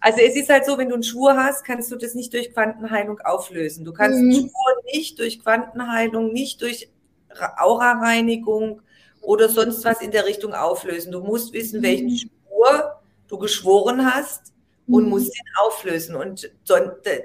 [0.00, 2.52] Also es ist halt so, wenn du einen Schwur hast, kannst du das nicht durch
[2.52, 3.84] Quantenheilung auflösen.
[3.84, 4.30] Du kannst mhm.
[4.30, 6.88] einen Schwur nicht durch Quantenheilung, nicht durch
[7.56, 8.80] Aura-Reinigung
[9.20, 11.10] oder sonst was in der Richtung auflösen.
[11.10, 12.16] Du musst wissen, welchen mhm.
[12.16, 14.52] Schwur du geschworen hast
[14.88, 15.10] und mhm.
[15.10, 16.16] muss den auflösen.
[16.16, 16.50] Und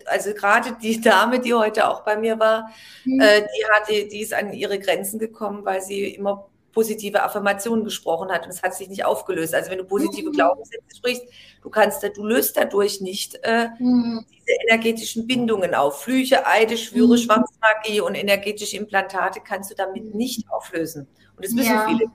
[0.06, 2.69] also gerade die Dame, die heute auch bei mir war,
[3.06, 3.19] mhm.
[3.21, 8.32] äh, die hatte, die ist an ihre Grenzen gekommen, weil sie immer positive Affirmationen gesprochen
[8.32, 9.54] hat und es hat sich nicht aufgelöst.
[9.54, 10.34] Also wenn du positive mhm.
[10.34, 11.23] Glaubenssätze sprichst,
[11.62, 14.26] du kannst, du löst dadurch nicht äh, mhm.
[14.32, 16.02] diese energetischen Bindungen auf.
[16.02, 17.17] Flüche, Eide, Schwüre, mhm.
[17.17, 21.08] Schwarzmagie und energetische Implantate kannst du damit nicht auflösen.
[21.36, 21.88] Und das wissen ja.
[21.88, 22.12] viele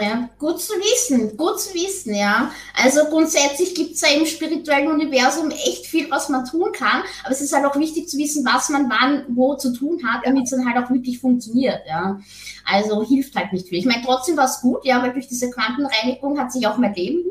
[0.00, 2.50] ja, gut zu wissen, gut zu wissen, ja.
[2.74, 7.32] Also grundsätzlich gibt es ja im spirituellen Universum echt viel, was man tun kann, aber
[7.32, 10.44] es ist halt auch wichtig zu wissen, was man wann wo zu tun hat, damit
[10.44, 12.20] es dann halt auch wirklich funktioniert, ja.
[12.64, 13.78] Also hilft halt nicht viel.
[13.78, 16.94] Ich meine, trotzdem war es gut, ja, weil durch diese Quantenreinigung hat sich auch mein
[16.94, 17.24] Leben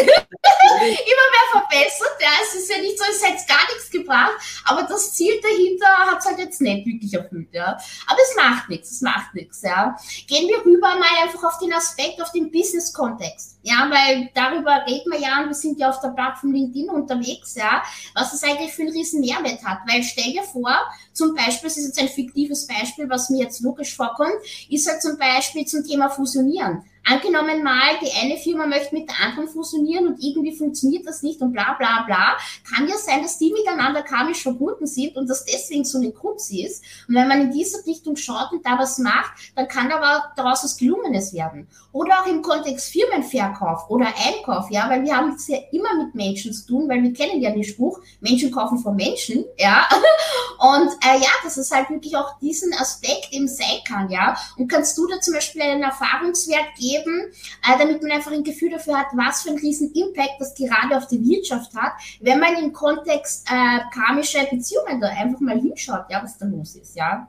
[0.00, 2.16] immer mehr verbessert.
[2.20, 5.86] Ja, es ist ja nicht so, es hätte gar nichts gebracht, aber das Ziel dahinter
[5.86, 7.48] hat es halt jetzt nicht wirklich erfüllt.
[7.52, 7.76] Ja.
[8.06, 9.62] Aber es macht nichts, es macht nichts.
[9.62, 9.96] Ja.
[10.26, 13.58] Gehen wir rüber mal einfach auf den Aspekt, auf den Business-Kontext.
[13.62, 17.56] Ja, weil darüber reden wir ja und wir sind ja auf der Plattform LinkedIn unterwegs,
[17.56, 17.82] ja,
[18.14, 19.80] was es eigentlich für einen riesen Mehrwert hat.
[19.88, 20.70] Weil stell dir vor,
[21.12, 24.36] zum Beispiel, es ist jetzt ein fiktives Beispiel, was mir jetzt logisch vorkommt,
[24.70, 26.84] ist halt zum Beispiel zum Thema Fusionieren.
[27.08, 31.40] Angenommen mal, die eine Firma möchte mit der anderen fusionieren und irgendwie funktioniert das nicht
[31.40, 32.36] und bla bla bla.
[32.68, 36.50] Kann ja sein, dass die miteinander karmisch verbunden sind und dass deswegen so eine Krux
[36.50, 36.82] ist.
[37.06, 40.64] Und wenn man in diese Richtung schaut und da was macht, dann kann aber daraus
[40.64, 41.68] was Gelungenes werden.
[41.92, 46.14] Oder auch im Kontext Firmenverkauf oder Einkauf, ja, weil wir haben es ja immer mit
[46.14, 49.88] Menschen zu tun, weil wir kennen ja den Spruch, Menschen kaufen von Menschen, ja.
[50.58, 54.36] Und äh, ja, dass es halt wirklich auch diesen Aspekt eben sein kann, ja.
[54.56, 57.32] Und kannst du da zum Beispiel einen Erfahrungswert geben, geben,
[57.62, 60.96] äh, damit man einfach ein Gefühl dafür hat, was für einen riesen Impact das gerade
[60.96, 66.04] auf die Wirtschaft hat, wenn man im Kontext äh, karmischer Beziehungen da einfach mal hinschaut,
[66.10, 67.28] ja, was da los ist, ja.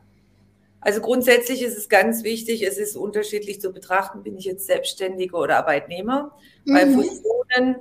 [0.79, 5.37] Also grundsätzlich ist es ganz wichtig, es ist unterschiedlich zu betrachten, bin ich jetzt Selbstständiger
[5.37, 6.31] oder Arbeitnehmer.
[6.65, 6.73] Mhm.
[6.73, 7.75] Bei Fusionen,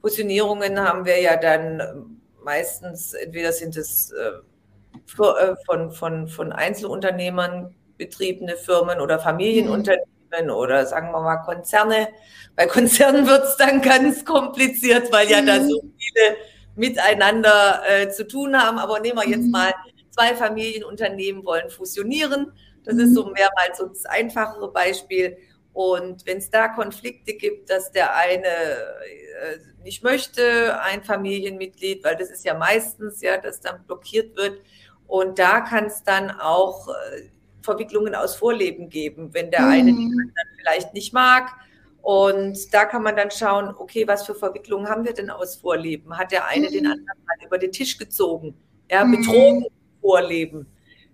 [0.00, 6.52] Fusionierungen haben wir ja dann ähm, meistens, entweder sind es äh, äh, von, von, von
[6.52, 12.08] Einzelunternehmern betriebene Firmen oder Familienunternehmen Unternehmen oder sagen wir mal Konzerne.
[12.54, 15.46] Bei Konzernen wird es dann ganz kompliziert, weil ja mhm.
[15.46, 16.36] da so viele
[16.74, 18.78] miteinander äh, zu tun haben.
[18.78, 19.50] Aber nehmen wir jetzt mhm.
[19.50, 19.74] mal
[20.10, 22.52] zwei Familienunternehmen wollen fusionieren.
[22.84, 23.32] Das ist so mhm.
[23.32, 25.36] mehrmals so das einfachere Beispiel.
[25.72, 32.16] Und wenn es da Konflikte gibt, dass der eine äh, nicht möchte, ein Familienmitglied, weil
[32.16, 34.60] das ist ja meistens ja, dass dann blockiert wird.
[35.06, 37.28] Und da kann es dann auch äh,
[37.66, 39.70] Verwicklungen aus Vorleben geben, wenn der mhm.
[39.70, 41.52] eine den anderen vielleicht nicht mag.
[42.00, 46.16] Und da kann man dann schauen, okay, was für Verwicklungen haben wir denn aus Vorleben?
[46.16, 46.72] Hat der eine mhm.
[46.72, 48.54] den anderen mal über den Tisch gezogen?
[48.90, 49.16] Ja, mhm.
[49.16, 49.66] betrogen
[50.00, 50.66] Vorleben.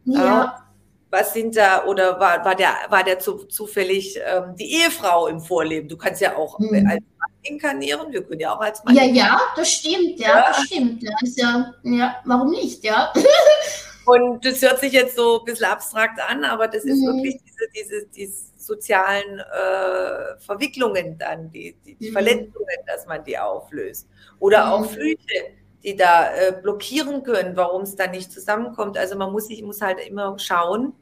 [0.04, 0.68] Ja.
[1.10, 5.40] Was sind da, oder war, war der, war der zu, zufällig ähm, die Ehefrau im
[5.40, 5.88] Vorleben?
[5.88, 6.86] Du kannst ja auch mhm.
[6.86, 8.94] als Mann inkarnieren, wir können ja auch als Mann.
[8.94, 10.44] Ja, ja, das stimmt, ja, ja.
[10.48, 11.02] das stimmt.
[11.02, 13.12] Ja, ist ja, ja, warum nicht, ja.
[14.04, 17.16] Und das hört sich jetzt so ein bisschen abstrakt an, aber das ist mhm.
[17.16, 22.12] wirklich diese, diese, diese sozialen äh, Verwicklungen dann, die, die, die mhm.
[22.12, 24.08] Verletzungen, dass man die auflöst.
[24.38, 24.72] Oder mhm.
[24.72, 25.52] auch Flüche,
[25.84, 28.98] die da äh, blockieren können, warum es da nicht zusammenkommt.
[28.98, 30.94] Also man muss sich muss halt immer schauen,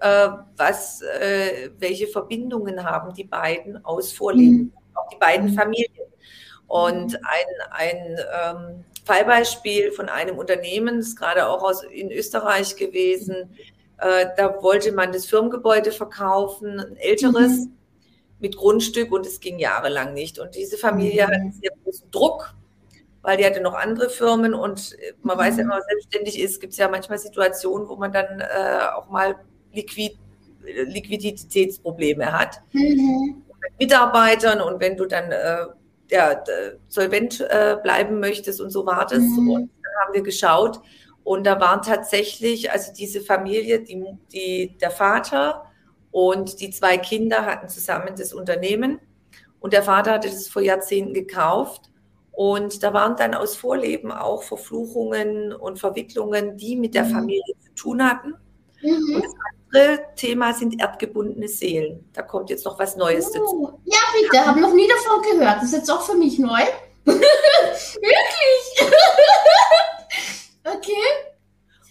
[0.00, 4.72] äh, was, äh, welche Verbindungen haben die beiden aus Vorleben, mhm.
[4.94, 5.54] auch die beiden mhm.
[5.54, 5.92] Familien.
[6.66, 7.18] Und mhm.
[7.22, 13.56] ein, ein ähm, Fallbeispiel von einem Unternehmen, ist gerade auch aus, in Österreich gewesen,
[13.96, 17.72] äh, da wollte man das Firmengebäude verkaufen, ein älteres, mhm.
[18.38, 20.38] mit Grundstück und es ging jahrelang nicht.
[20.38, 21.30] Und diese Familie mhm.
[21.30, 22.54] hat sehr großen Druck,
[23.22, 25.40] weil die hatte noch andere Firmen und man mhm.
[25.40, 28.88] weiß ja, wenn man selbstständig ist, gibt es ja manchmal Situationen, wo man dann äh,
[28.94, 29.36] auch mal
[29.72, 30.18] Liquid,
[30.64, 32.60] Liquiditätsprobleme hat.
[32.72, 33.42] Mhm.
[33.60, 35.64] Mit Mitarbeitern und wenn du dann äh,
[36.10, 36.42] ja,
[36.88, 39.28] solvent äh, bleiben möchtest und so wartest.
[39.38, 39.50] Mhm.
[39.50, 40.80] Und dann haben wir geschaut
[41.24, 45.64] und da waren tatsächlich, also diese Familie, die, die, der Vater
[46.10, 49.00] und die zwei Kinder hatten zusammen das Unternehmen
[49.60, 51.90] und der Vater hatte das vor Jahrzehnten gekauft.
[52.30, 57.10] Und da waren dann aus Vorleben auch Verfluchungen und Verwicklungen, die mit der mhm.
[57.10, 58.34] Familie zu tun hatten.
[58.80, 59.14] Mhm.
[59.16, 59.34] Und das
[59.72, 62.08] andere Thema sind erdgebundene Seelen.
[62.12, 63.38] Da kommt jetzt noch was Neues oh.
[63.38, 63.80] dazu.
[63.84, 65.56] Ja, bitte, habe noch nie davon gehört.
[65.58, 66.60] Das ist jetzt auch für mich neu.
[67.04, 67.22] Wirklich?
[70.64, 71.02] okay.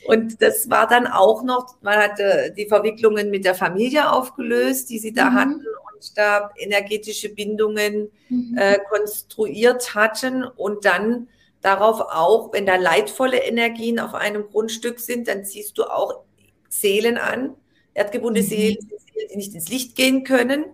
[0.08, 5.00] Und das war dann auch noch, man hatte die Verwicklungen mit der Familie aufgelöst, die
[5.00, 5.36] sie da mhm.
[5.36, 8.58] hatten und da energetische Bindungen mhm.
[8.58, 11.28] äh, konstruiert hatten und dann
[11.62, 16.22] darauf auch, wenn da leidvolle Energien auf einem Grundstück sind, dann ziehst du auch
[16.70, 17.56] Seelen an,
[17.98, 18.50] erdgebundene mhm.
[18.50, 18.90] Seelen,
[19.32, 20.66] die nicht ins Licht gehen können,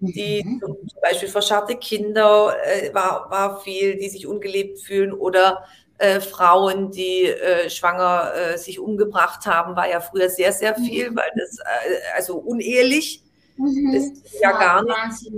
[0.00, 0.60] die mhm.
[0.60, 5.64] zum Beispiel verscharrte Kinder äh, war, war viel, die sich ungelebt fühlen oder
[5.98, 10.84] äh, Frauen, die äh, schwanger äh, sich umgebracht haben, war ja früher sehr, sehr mhm.
[10.84, 13.24] viel, weil das äh, also unehelich,
[13.56, 13.92] mhm.
[13.92, 15.32] das ist ja, ja gar nicht.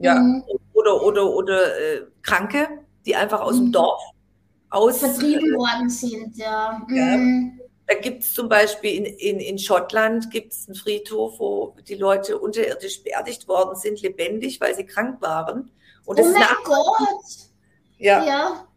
[0.00, 0.44] Ja, mhm.
[0.72, 2.68] oder, oder, oder äh, Kranke,
[3.04, 3.72] die einfach aus dem mhm.
[3.72, 4.00] Dorf
[4.70, 4.98] aus.
[4.98, 6.80] Vertrieben worden sind, ja.
[6.88, 7.57] ja mhm.
[7.88, 12.38] Da gibt es zum Beispiel in, in, in Schottland gibt einen Friedhof, wo die Leute
[12.38, 15.70] unterirdisch beerdigt worden sind, lebendig, weil sie krank waren.
[16.04, 17.48] Und oh mein Gott!
[17.96, 18.24] Ja.
[18.26, 18.68] ja.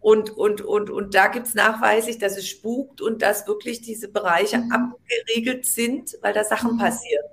[0.00, 4.08] Und, und, und, und da gibt es nachweislich, dass es spukt und dass wirklich diese
[4.08, 4.72] Bereiche mhm.
[4.72, 6.78] abgeriegelt sind, weil da Sachen mhm.
[6.78, 7.24] passieren.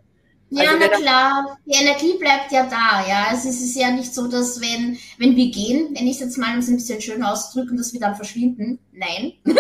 [0.50, 3.28] Ja, also, na klar, die Energie bleibt ja da, ja.
[3.30, 6.38] Also es ist ja nicht so, dass wenn, wenn wir gehen, wenn ich es jetzt
[6.38, 8.78] mal ein bisschen schön ausdrücken, dass wir dann verschwinden.
[8.92, 9.34] Nein.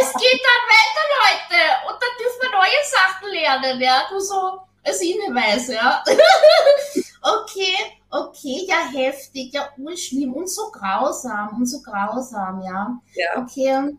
[0.00, 1.60] es geht dann weiter, Leute.
[1.88, 4.06] Und dann dürfen wir neue Sachen lernen, ja.
[4.10, 6.02] Du so als Hinweis, ja.
[7.22, 7.76] okay,
[8.10, 13.00] okay, ja, heftig, ja, urschlimm und so grausam und so grausam, ja.
[13.14, 13.42] Ja.
[13.42, 13.96] Okay.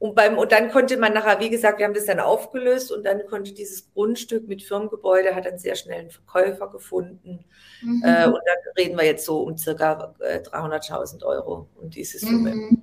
[0.00, 3.04] Und, beim, und dann konnte man nachher, wie gesagt, wir haben das dann aufgelöst und
[3.04, 7.44] dann konnte dieses Grundstück mit Firmengebäude, hat einen sehr schnellen Verkäufer gefunden.
[7.82, 8.02] Mhm.
[8.04, 12.54] Äh, und dann reden wir jetzt so um circa äh, 300.000 Euro und diese Summe.
[12.54, 12.82] Mhm.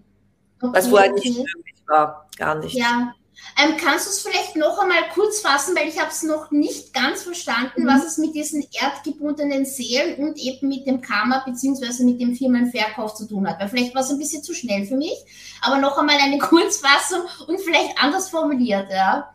[0.69, 1.29] Okay, was vorher okay.
[1.29, 2.75] nicht möglich war, gar nicht.
[2.75, 3.13] Ja,
[3.61, 6.93] ähm, kannst du es vielleicht noch einmal kurz fassen, weil ich habe es noch nicht
[6.93, 7.87] ganz verstanden, mhm.
[7.87, 13.13] was es mit diesen erdgebundenen Seelen und eben mit dem Karma beziehungsweise mit dem Firmenverkauf
[13.13, 13.59] zu tun hat.
[13.59, 15.15] Weil vielleicht war es ein bisschen zu schnell für mich,
[15.61, 19.29] aber noch einmal eine Kurzfassung und vielleicht anders formuliert, ja.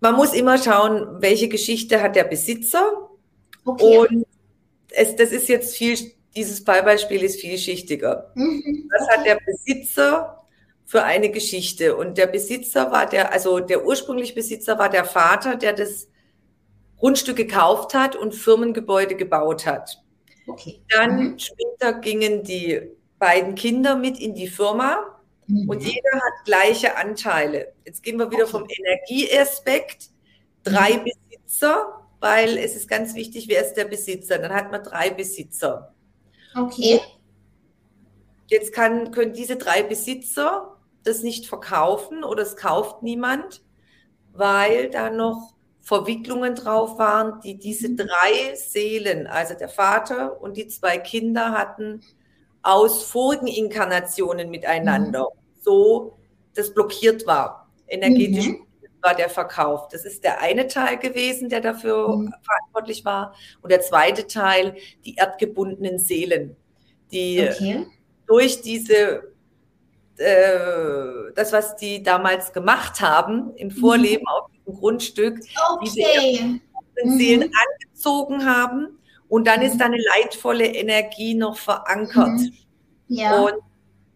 [0.00, 3.08] Man muss immer schauen, welche Geschichte hat der Besitzer.
[3.64, 3.98] Okay.
[3.98, 4.26] Und
[4.90, 5.98] es, das ist jetzt viel,
[6.38, 8.32] dieses Fallbeispiel ist vielschichtiger.
[8.34, 8.88] Mhm.
[8.90, 10.38] Was hat der Besitzer
[10.88, 11.94] für eine Geschichte.
[11.96, 16.08] Und der Besitzer war der, also der ursprüngliche Besitzer war der Vater, der das
[16.96, 20.02] Grundstück gekauft hat und Firmengebäude gebaut hat.
[20.46, 20.80] Okay.
[20.88, 21.38] Dann mhm.
[21.38, 22.80] später gingen die
[23.18, 25.68] beiden Kinder mit in die Firma mhm.
[25.68, 27.74] und jeder hat gleiche Anteile.
[27.84, 28.52] Jetzt gehen wir wieder okay.
[28.52, 30.08] vom Energieaspekt.
[30.64, 31.04] Drei.
[31.04, 34.38] Besitzer, weil es ist ganz wichtig, wer ist der Besitzer.
[34.38, 35.94] Dann hat man drei Besitzer.
[36.54, 37.00] Okay.
[38.48, 43.62] Jetzt kann, können diese drei Besitzer das nicht verkaufen oder es kauft niemand,
[44.32, 50.68] weil da noch Verwicklungen drauf waren, die diese drei Seelen, also der Vater und die
[50.68, 52.02] zwei Kinder hatten,
[52.62, 55.60] aus vorigen Inkarnationen miteinander, mhm.
[55.62, 56.18] so
[56.54, 57.70] das blockiert war.
[57.86, 58.66] Energetisch mhm.
[59.02, 59.88] War der Verkauf.
[59.88, 62.32] Das ist der eine Teil gewesen, der dafür mhm.
[62.42, 63.34] verantwortlich war.
[63.62, 66.56] Und der zweite Teil, die erdgebundenen Seelen,
[67.10, 67.86] die okay.
[68.26, 69.32] durch diese
[70.18, 74.28] äh, das, was die damals gemacht haben im Vorleben mhm.
[74.28, 75.38] auf diesem Grundstück,
[75.72, 75.84] okay.
[75.84, 77.18] diese mhm.
[77.18, 79.66] Seelen angezogen haben und dann mhm.
[79.66, 82.28] ist da eine leidvolle Energie noch verankert.
[82.28, 82.52] Mhm.
[83.08, 83.40] Ja.
[83.42, 83.54] Und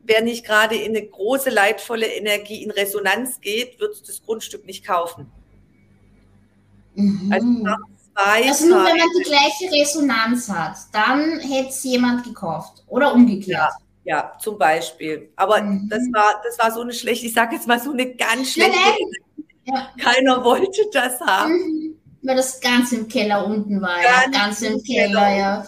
[0.02, 4.84] wer nicht gerade in eine große leidvolle Energie in Resonanz geht, wird das Grundstück nicht
[4.84, 5.30] kaufen.
[6.94, 7.32] Mhm.
[7.32, 7.46] Also,
[8.14, 13.48] also nur wenn man die gleiche Resonanz hat, dann hätte es jemand gekauft oder umgekehrt.
[13.48, 13.70] Ja.
[14.04, 15.30] Ja, zum Beispiel.
[15.36, 15.88] Aber mhm.
[15.88, 18.76] das war, das war so eine schlechte, ich sage jetzt mal so eine ganz schlechte.
[19.64, 21.52] Ja, Keiner wollte das haben.
[21.52, 21.98] Mhm.
[22.22, 24.40] Weil das ganz im Keller unten war, ganz ja.
[24.40, 25.66] Ganz im Keller, Keller ja.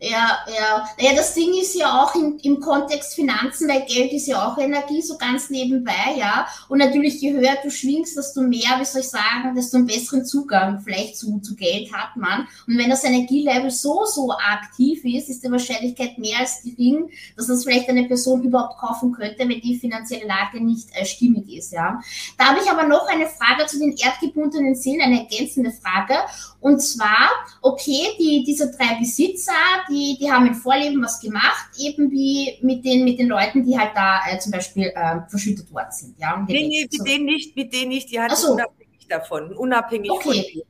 [0.00, 0.88] Ja, ja.
[1.00, 4.56] Ja, das Ding ist ja auch im, im Kontext Finanzen, weil Geld ist ja auch
[4.56, 6.46] Energie, so ganz nebenbei, ja.
[6.68, 10.24] Und natürlich, je höher du schwingst, desto mehr, wie soll ich sagen, desto einen besseren
[10.24, 12.46] Zugang vielleicht zu, zu Geld hat man.
[12.68, 17.48] Und wenn das Energielevel so, so aktiv ist, ist die Wahrscheinlichkeit mehr als gering, dass
[17.48, 21.72] das vielleicht eine Person überhaupt kaufen könnte, wenn die finanzielle Lage nicht äh, stimmig ist,
[21.72, 22.00] ja.
[22.36, 26.14] Da habe ich aber noch eine Frage zu den erdgebundenen Seelen, eine ergänzende Frage.
[26.60, 27.30] Und zwar,
[27.62, 29.52] okay, die, diese drei Besitzer,
[29.88, 33.78] die, die haben im Vorleben was gemacht, eben wie mit den, mit den Leuten, die
[33.78, 36.18] halt da äh, zum Beispiel äh, verschüttet worden sind.
[36.18, 37.04] Ja, nee, nee, mit so.
[37.04, 38.52] denen nicht, mit denen nicht, die hatten so.
[38.54, 40.22] unabhängig davon, unabhängig okay.
[40.22, 40.64] von dir.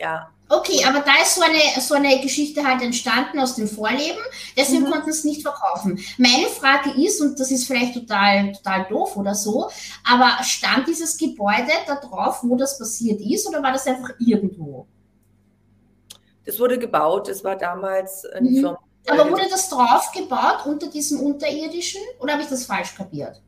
[0.00, 0.30] Ja.
[0.48, 4.20] Okay, aber da ist so eine, so eine Geschichte halt entstanden aus dem Vorleben,
[4.56, 4.90] deswegen mhm.
[4.90, 5.98] konnten es nicht verkaufen.
[6.18, 9.70] Meine Frage ist, und das ist vielleicht total, total doof oder so,
[10.04, 14.86] aber stand dieses Gebäude da drauf, wo das passiert ist, oder war das einfach irgendwo?
[16.46, 18.54] Das wurde gebaut, das war damals eine mhm.
[18.54, 18.78] Firma.
[19.06, 23.42] Aber wurde das drauf gebaut unter diesem Unterirdischen oder habe ich das falsch kapiert?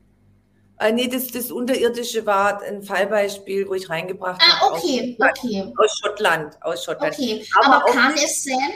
[0.79, 4.75] Äh, nee, das, das Unterirdische war ein Fallbeispiel, wo ich reingebracht ah, habe.
[4.75, 5.73] Ah, okay, aus, okay.
[5.75, 7.15] Aus Schottland, aus Schottland.
[7.15, 8.71] Okay, aber, aber kann es sein,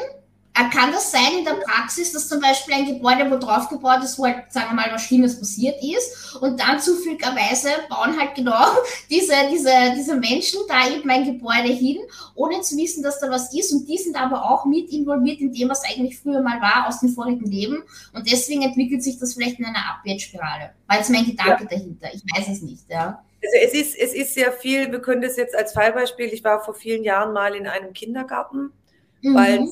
[0.53, 4.19] kann das sein in der Praxis, dass zum Beispiel ein Gebäude, wo drauf gebaut ist,
[4.19, 8.65] wo halt, sagen wir mal, was Schlimmes passiert ist und dann zufälligerweise bauen halt genau
[9.09, 11.99] diese, diese, diese Menschen da eben ein Gebäude hin,
[12.35, 15.53] ohne zu wissen, dass da was ist und die sind aber auch mit involviert in
[15.53, 17.83] dem, was eigentlich früher mal war aus dem vorigen Leben
[18.13, 20.71] und deswegen entwickelt sich das vielleicht in einer Abwärtsspirale.
[20.87, 21.69] War jetzt mein Gedanke ja.
[21.69, 23.23] dahinter, ich weiß es nicht, ja.
[23.43, 26.63] Also es ist, es ist sehr viel, wir können das jetzt als Fallbeispiel, ich war
[26.63, 28.71] vor vielen Jahren mal in einem Kindergarten,
[29.21, 29.33] mhm.
[29.33, 29.67] weil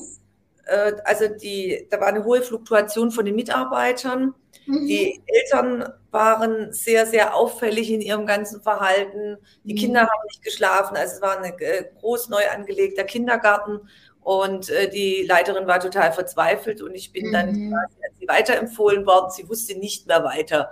[0.70, 4.34] äh, also die, da war eine hohe Fluktuation von den Mitarbeitern.
[4.66, 4.86] Mhm.
[4.86, 9.36] Die Eltern waren sehr, sehr auffällig in ihrem ganzen Verhalten.
[9.64, 9.78] Die mhm.
[9.78, 10.96] Kinder haben nicht geschlafen.
[10.96, 13.80] Also es war ein äh, groß neu angelegter Kindergarten.
[14.20, 17.32] Und äh, die Leiterin war total verzweifelt und ich bin mhm.
[17.32, 17.74] dann
[18.18, 19.30] sie weiterempfohlen worden.
[19.30, 20.70] Sie wusste nicht mehr weiter.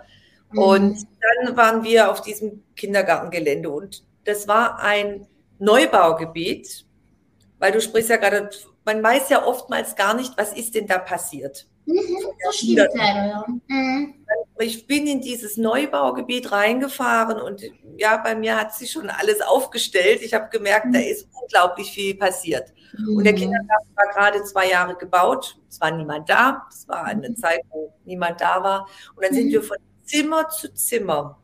[0.53, 0.59] Mhm.
[0.59, 1.07] Und
[1.45, 5.27] dann waren wir auf diesem Kindergartengelände und das war ein
[5.59, 6.85] Neubaugebiet,
[7.59, 8.51] weil du sprichst ja gerade
[8.89, 11.67] man weiß ja oftmals gar nicht, was ist denn da passiert.
[11.85, 13.45] Mhm, das stimmt leider, ja.
[13.67, 14.15] Mhm.
[14.61, 17.63] Ich bin in dieses Neubaugebiet reingefahren und
[17.99, 20.23] ja, bei mir hat sich schon alles aufgestellt.
[20.23, 20.93] Ich habe gemerkt, mhm.
[20.95, 22.73] da ist unglaublich viel passiert.
[23.07, 23.37] Und der mhm.
[23.37, 25.59] Kindergarten war gerade zwei Jahre gebaut.
[25.69, 26.67] Es war niemand da.
[26.71, 27.37] Es war eine mhm.
[27.37, 28.89] Zeit, wo niemand da war.
[29.15, 31.39] Und dann sind wir von Zimmer zu Zimmer.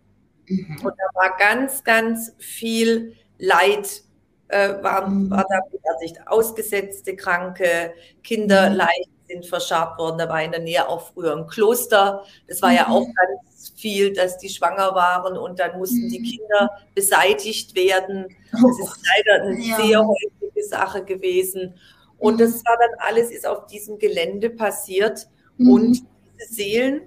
[0.49, 4.04] Und da war ganz, ganz viel Leid
[4.49, 5.31] äh, war, mhm.
[5.31, 6.21] war da beerdigt.
[6.27, 8.77] Ausgesetzte Kranke, Kinder mhm.
[8.77, 10.19] leicht sind verscharrt worden.
[10.19, 12.25] Da war in der Nähe auch früher ein Kloster.
[12.47, 12.77] Das war mhm.
[12.77, 16.11] ja auch ganz viel, dass die schwanger waren und dann mussten mhm.
[16.11, 18.27] die Kinder beseitigt werden.
[18.53, 19.03] Das ist oh.
[19.17, 19.77] leider eine ja.
[19.77, 21.75] sehr häufige Sache gewesen.
[22.19, 25.29] Und das war dann alles, ist auf diesem Gelände passiert.
[25.57, 25.71] Mhm.
[25.71, 26.05] Und
[26.39, 27.01] diese Seelen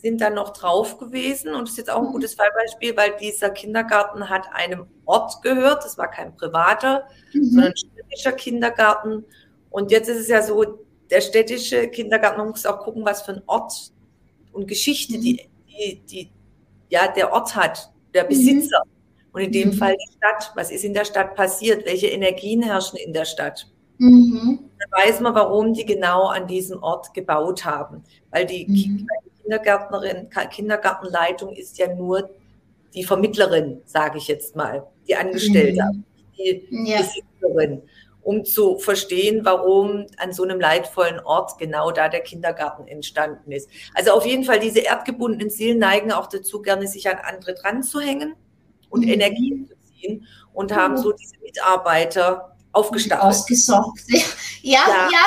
[0.00, 1.54] sind dann noch drauf gewesen.
[1.54, 2.12] Und das ist jetzt auch ein mhm.
[2.12, 5.84] gutes Fallbeispiel, weil dieser Kindergarten hat einem Ort gehört.
[5.84, 7.44] Das war kein privater, mhm.
[7.44, 9.24] sondern ein städtischer Kindergarten.
[9.70, 10.64] Und jetzt ist es ja so,
[11.10, 13.92] der städtische Kindergarten, man muss auch gucken, was für ein Ort
[14.52, 15.22] und Geschichte mhm.
[15.22, 16.30] die, die, die,
[16.88, 18.28] ja, der Ort hat, der mhm.
[18.28, 18.82] Besitzer.
[18.84, 18.90] Mhm.
[19.32, 19.74] Und in dem mhm.
[19.74, 20.52] Fall die Stadt.
[20.56, 21.86] Was ist in der Stadt passiert?
[21.86, 23.68] Welche Energien herrschen in der Stadt?
[23.98, 24.70] Mhm.
[24.78, 28.02] Dann weiß man, warum die genau an diesem Ort gebaut haben.
[28.30, 29.06] Weil die, mhm.
[29.50, 32.30] Kindergärtnerin, Kindergartenleitung ist ja nur
[32.94, 36.04] die Vermittlerin, sage ich jetzt mal, die Angestellte, mhm.
[36.38, 36.98] die ja.
[36.98, 37.82] Besitzerin.
[38.22, 43.68] um zu verstehen, warum an so einem leidvollen Ort genau da der Kindergarten entstanden ist.
[43.94, 47.82] Also auf jeden Fall diese erdgebundenen Seelen neigen auch dazu, gerne sich an andere dran
[47.82, 48.34] zu hängen
[48.90, 49.12] und mhm.
[49.12, 53.30] Energien zu ziehen und haben so diese Mitarbeiter aufgestapelt.
[53.30, 54.02] Ausgesaugt.
[54.62, 55.24] Ja, ja, ja,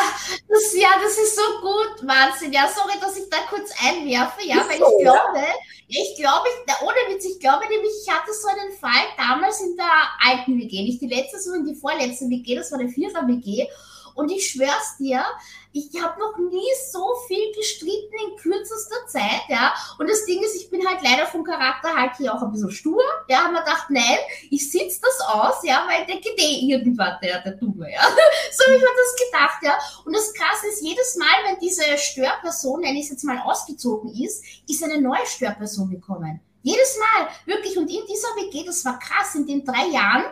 [0.47, 2.53] das, ja, das ist so gut, Wahnsinn.
[2.53, 5.39] Ja, sorry, dass ich da kurz einwerfe, ja, weil ich glaube,
[5.87, 6.47] ich glaube,
[6.83, 9.85] ohne Witz, ich glaube nämlich, ich hatte so einen Fall damals in der
[10.23, 13.67] alten WG, nicht die letzte, sondern die vorletzte WG, das war der Vierer-WG.
[14.15, 15.23] Und ich schwör's dir,
[15.71, 19.73] ich habe noch nie so viel gestritten in kürzester Zeit, ja.
[19.97, 22.71] Und das Ding ist, ich bin halt leider vom Charakter halt hier auch ein bisschen
[22.71, 23.39] stur, ja.
[23.39, 24.19] Haben wir gedacht, nein,
[24.51, 28.01] ich sitze das aus, ja, weil der geht eh irgendwann, der, der Dumme, ja.
[28.51, 29.77] so habe ich mir das gedacht, ja.
[30.05, 34.43] Und das Krasse ist, jedes Mal, wenn diese Störperson, wenn ich jetzt mal ausgezogen ist,
[34.69, 36.39] ist eine neue Störperson gekommen.
[36.63, 37.77] Jedes Mal, wirklich.
[37.77, 40.23] Und in dieser WG, das war krass, in den drei Jahren,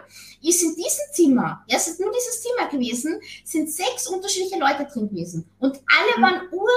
[0.41, 4.85] ist in diesem Zimmer, ja, es ist nur dieses Zimmer gewesen, sind sechs unterschiedliche Leute
[4.91, 5.47] drin gewesen.
[5.59, 6.21] Und alle mhm.
[6.21, 6.69] waren ur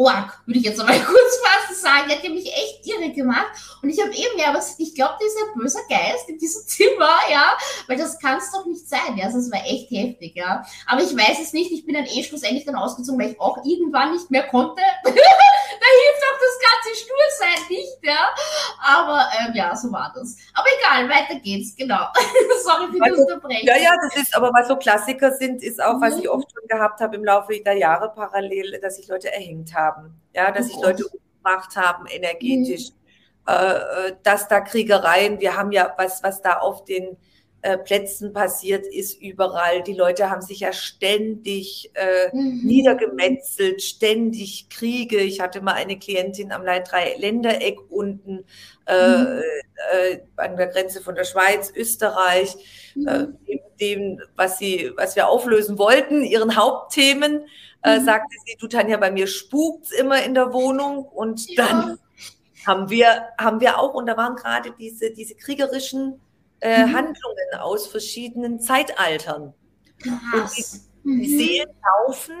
[0.00, 2.08] Org, würde ich jetzt einmal kurz fast sagen.
[2.08, 3.52] Der hat mich echt irre gemacht.
[3.82, 7.52] Und ich habe eben, ja, aber ich glaube, dieser böse Geist in diesem Zimmer, ja,
[7.86, 9.26] weil das kann es doch nicht sein, ja.
[9.26, 10.64] Also es war echt heftig, ja.
[10.86, 11.70] Aber ich weiß es nicht.
[11.70, 14.80] Ich bin dann eh schlussendlich dann ausgezogen, weil ich auch irgendwann nicht mehr konnte.
[15.04, 18.34] da hilft auch das ganze Stursein nicht, ja.
[18.82, 20.34] Aber ähm, ja, so war das.
[20.54, 22.06] Aber egal, weiter geht's, genau.
[22.64, 23.66] Sorry für also, die Unterbrechung.
[23.66, 26.00] Ja, ja, das ist, aber was so Klassiker sind, ist auch, mhm.
[26.00, 29.74] was ich oft schon gehabt habe im Laufe der Jahre parallel, dass sich Leute erhängt
[29.74, 33.52] haben haben, ja, dass sich oh Leute umgebracht haben, energetisch, mhm.
[33.52, 37.16] äh, dass da Kriegereien, wir haben ja was, was da auf den
[37.62, 39.82] äh, Plätzen passiert ist, überall.
[39.82, 42.62] Die Leute haben sich ja ständig äh, mhm.
[42.64, 45.18] niedergemetzelt, ständig Kriege.
[45.18, 48.44] Ich hatte mal eine Klientin am Ländereck unten
[48.86, 49.42] äh, mhm.
[49.92, 52.56] äh, an der Grenze von der Schweiz, Österreich,
[52.94, 53.08] mhm.
[53.08, 57.44] äh, dem, was sie, was wir auflösen wollten, ihren Hauptthemen
[57.82, 58.04] äh, mhm.
[58.04, 61.66] sagte sie, du Tanja, bei mir spukt's immer in der Wohnung und ja.
[61.66, 61.98] dann
[62.66, 66.20] haben wir, haben wir auch, und da waren gerade diese, diese kriegerischen
[66.60, 66.94] äh, mhm.
[66.94, 69.54] Handlungen aus verschiedenen Zeitaltern.
[69.98, 70.88] Krass.
[71.04, 71.38] Und die, die mhm.
[71.38, 72.36] Seelen laufen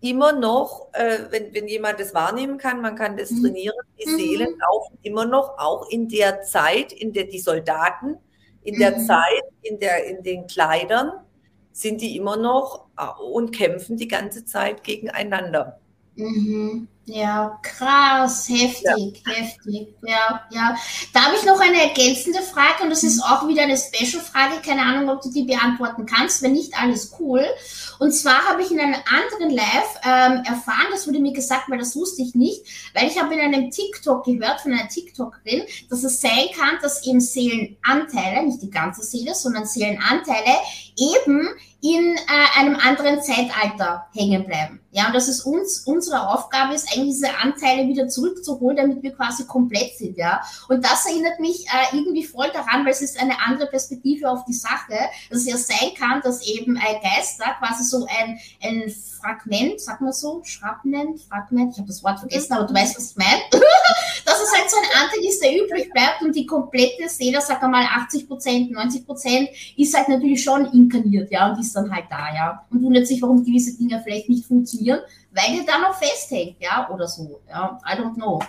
[0.00, 3.42] immer noch, äh, wenn, wenn jemand das wahrnehmen kann, man kann das mhm.
[3.42, 4.16] trainieren, die mhm.
[4.16, 8.18] Seelen laufen immer noch, auch in der Zeit, in der die Soldaten,
[8.62, 9.06] in der mhm.
[9.06, 11.12] Zeit, in, der, in den Kleidern,
[11.74, 15.80] sind die immer noch äh, und kämpfen die ganze Zeit gegeneinander.
[16.14, 16.86] Mhm.
[17.06, 19.32] Ja, krass, heftig, ja.
[19.32, 19.88] heftig.
[20.02, 20.76] Ja, ja.
[21.12, 24.62] Da habe ich noch eine ergänzende Frage und das ist auch wieder eine Special-Frage.
[24.64, 26.40] Keine Ahnung, ob du die beantworten kannst.
[26.42, 27.44] Wenn nicht, alles cool.
[27.98, 31.78] Und zwar habe ich in einem anderen Live ähm, erfahren, das wurde mir gesagt, weil
[31.78, 32.62] das wusste ich nicht,
[32.94, 37.06] weil ich habe in einem TikTok gehört von einer TikTokerin, dass es sein kann, dass
[37.06, 40.56] eben Seelenanteile, nicht die ganze Seele, sondern Seelenanteile
[40.96, 41.48] eben
[41.84, 44.80] in äh, einem anderen Zeitalter hängen bleiben.
[44.90, 49.12] Ja, und dass es uns, unsere Aufgabe ist, eigentlich diese Anteile wieder zurückzuholen, damit wir
[49.14, 50.42] quasi komplett sind, ja.
[50.68, 54.44] Und das erinnert mich äh, irgendwie voll daran, weil es ist eine andere Perspektive auf
[54.44, 54.94] die Sache,
[55.30, 58.90] dass es ja sein kann, dass eben ein Geister quasi so ein, ein
[59.20, 63.10] Fragment, sag mal so, Schrapnent, Fragment, ich habe das Wort vergessen, aber du weißt, was
[63.10, 63.42] ich meine,
[64.44, 67.84] es halt so ein Anteil ist, der übrig bleibt und die komplette Seele, sag mal
[67.84, 72.34] 80 Prozent, 90 Prozent, ist halt natürlich schon inkarniert, ja, und ist dann halt da,
[72.34, 75.00] ja, und wundert sich, warum gewisse Dinge vielleicht nicht funktionieren,
[75.32, 78.40] weil der da noch festhängt, ja, oder so, ja, I don't know.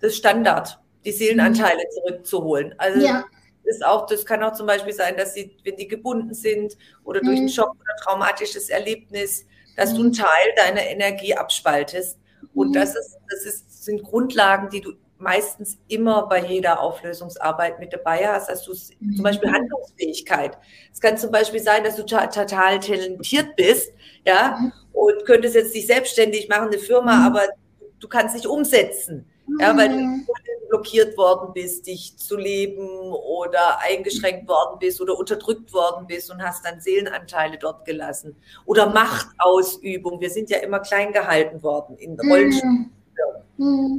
[0.00, 1.94] Das Standard, die Seelenanteile mhm.
[1.94, 3.24] zurückzuholen, also ja
[3.66, 7.20] ist auch, das kann auch zum Beispiel sein, dass sie, wenn die gebunden sind oder
[7.20, 7.50] durch einen mhm.
[7.50, 9.44] Schock oder traumatisches Erlebnis,
[9.76, 12.18] dass du einen Teil deiner Energie abspaltest.
[12.54, 17.92] Und das, ist, das ist, sind Grundlagen, die du meistens immer bei jeder Auflösungsarbeit mit
[17.92, 18.48] dabei hast.
[18.48, 20.58] Also zum Beispiel Handlungsfähigkeit.
[20.92, 23.92] Es kann zum Beispiel sein, dass du total talentiert bist,
[24.26, 27.26] ja, und könntest jetzt dich selbstständig machen, eine Firma, mhm.
[27.26, 27.42] aber
[27.98, 29.26] du kannst nicht umsetzen,
[29.60, 30.26] ja, weil du mhm
[30.68, 36.42] blockiert worden bist, dich zu leben oder eingeschränkt worden bist oder unterdrückt worden bist und
[36.42, 38.36] hast dann Seelenanteile dort gelassen.
[38.64, 40.20] Oder Machtausübung.
[40.20, 42.30] Wir sind ja immer klein gehalten worden in mhm.
[42.30, 42.74] Rollenspielen.
[42.74, 42.90] Mhm.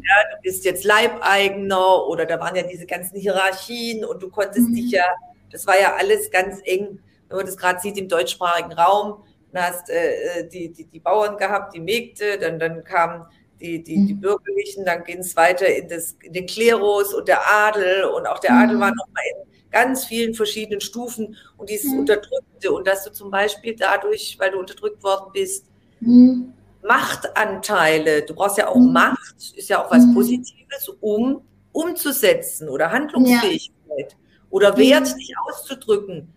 [0.04, 4.70] Ja, du bist jetzt Leibeigener oder da waren ja diese ganzen Hierarchien und du konntest
[4.70, 4.76] mhm.
[4.76, 5.06] dich ja,
[5.52, 9.24] das war ja alles ganz eng, wenn man das gerade sieht im deutschsprachigen Raum.
[9.52, 13.26] Dann hast äh, äh die, die, die Bauern gehabt, die Mägde, dann, dann kamen
[13.60, 14.22] die, die, die mhm.
[14.22, 18.40] Bürgerlichen, dann ging es weiter in, das, in den Klerus und der Adel und auch
[18.40, 18.82] der Adel mhm.
[18.82, 22.00] war nochmal in ganz vielen verschiedenen Stufen und dieses mhm.
[22.00, 25.66] Unterdrückte und dass du zum Beispiel dadurch, weil du unterdrückt worden bist,
[26.00, 26.54] mhm.
[26.88, 28.94] Machtanteile, du brauchst ja auch mhm.
[28.94, 30.14] Macht, ist ja auch was mhm.
[30.14, 34.18] Positives, um umzusetzen oder Handlungsfähigkeit ja.
[34.50, 36.34] oder Wert, dich auszudrücken.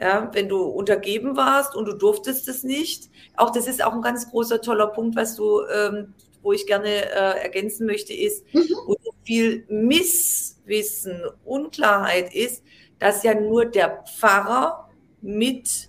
[0.00, 3.08] Ja, wenn du untergeben warst und du durftest es nicht.
[3.36, 6.88] Auch das ist auch ein ganz großer, toller Punkt, was du, ähm, wo ich gerne
[6.88, 8.64] äh, ergänzen möchte, ist, mhm.
[8.86, 12.64] wo so viel Misswissen, Unklarheit ist,
[12.98, 14.88] dass ja nur der Pfarrer
[15.20, 15.88] mit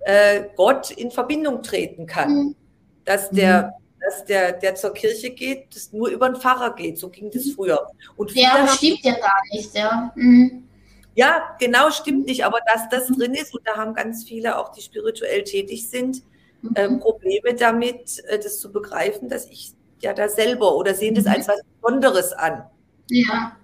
[0.00, 2.56] äh, Gott in Verbindung treten kann.
[3.04, 3.10] Mhm.
[3.10, 4.00] Dass der, mhm.
[4.00, 6.98] dass der, der zur Kirche geht, das nur über den Pfarrer geht.
[6.98, 7.52] So ging das mhm.
[7.52, 7.86] früher.
[8.16, 10.12] Und ja, stimmt ja gar nicht, ja.
[10.14, 10.64] Mhm.
[11.16, 12.44] Ja, genau, stimmt nicht.
[12.44, 13.18] Aber dass das mhm.
[13.18, 16.22] drin ist, und da haben ganz viele, auch die spirituell tätig sind,
[16.74, 21.26] äh, Probleme damit, äh, das zu begreifen, dass ich ja da selber oder sehen das
[21.26, 22.64] als was Besonderes an.
[23.10, 23.56] Ja.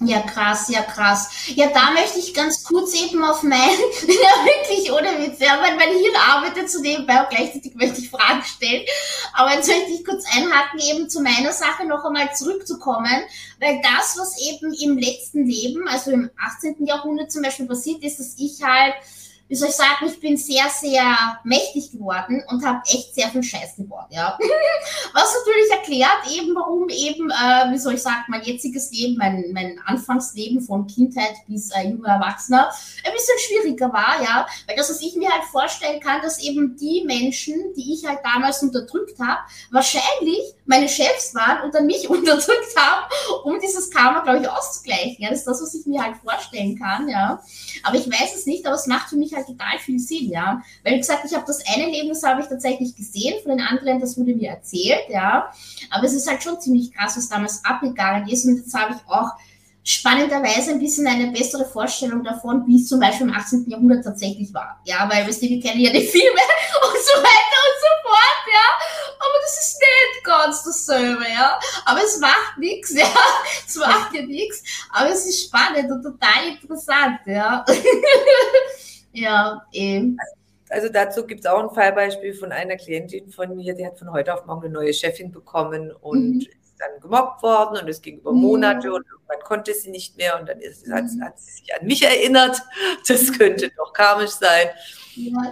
[0.00, 1.30] Ja, krass, ja, krass.
[1.54, 5.74] Ja, da möchte ich ganz kurz eben auf mein, ja, wirklich ohne Witz, ja, weil
[5.76, 8.84] mein Hirn arbeitet zu nebenbei und gleichzeitig möchte ich Fragen stellen.
[9.32, 13.22] Aber jetzt möchte ich kurz einhaken, eben zu meiner Sache noch einmal zurückzukommen,
[13.58, 16.84] weil das, was eben im letzten Leben, also im 18.
[16.84, 18.94] Jahrhundert zum Beispiel passiert ist, dass ich halt
[19.48, 23.42] wie soll ich sagen, ich bin sehr, sehr mächtig geworden und habe echt sehr viel
[23.42, 24.36] Scheiß gebaut, ja.
[25.12, 29.52] Was natürlich erklärt eben, warum eben, äh, wie soll ich sagen, mein jetziges Leben, mein,
[29.52, 32.70] mein Anfangsleben von Kindheit bis äh, junger Erwachsener
[33.04, 34.46] ein bisschen schwieriger war, ja.
[34.66, 38.20] Weil das, was ich mir halt vorstellen kann, dass eben die Menschen, die ich halt
[38.24, 39.40] damals unterdrückt habe,
[39.70, 43.06] wahrscheinlich meine Chefs waren und dann mich unterdrückt haben,
[43.44, 45.16] um dieses Karma, glaube ich, auszugleichen.
[45.18, 47.40] Ja, das ist das, was ich mir halt vorstellen kann, ja.
[47.82, 50.62] Aber ich weiß es nicht, aber es macht für mich halt total viel Sinn, ja.
[50.84, 53.66] Weil, wie gesagt, ich habe das eine Leben, das habe ich tatsächlich gesehen, von den
[53.66, 55.52] anderen, das wurde mir erzählt, ja.
[55.90, 59.10] Aber es ist halt schon ziemlich krass, was damals abgegangen ist und jetzt habe ich
[59.10, 59.30] auch
[59.86, 63.66] spannenderweise ein bisschen eine bessere Vorstellung davon, wie es zum Beispiel im 18.
[63.70, 64.80] Jahrhundert tatsächlich war.
[64.84, 66.40] Ja, weil wir kennen ja die Filme
[66.82, 69.16] und so weiter und so fort, ja.
[69.20, 71.60] Aber das ist nicht ganz dasselbe, ja.
[71.84, 73.06] Aber es macht nichts, ja.
[73.64, 74.64] Es macht ja nichts.
[74.92, 77.64] Aber es ist spannend und total interessant, ja.
[79.12, 80.18] ja, eben.
[80.68, 84.10] Also dazu gibt es auch ein Fallbeispiel von einer Klientin von mir, die hat von
[84.10, 86.46] heute auf morgen eine neue Chefin bekommen und mhm
[86.78, 90.48] dann gemobbt worden und es ging über Monate und irgendwann konnte sie nicht mehr und
[90.48, 91.22] dann ist, hat, mhm.
[91.22, 92.60] hat, sie sich an mich erinnert.
[93.08, 94.68] Das könnte doch karmisch sein.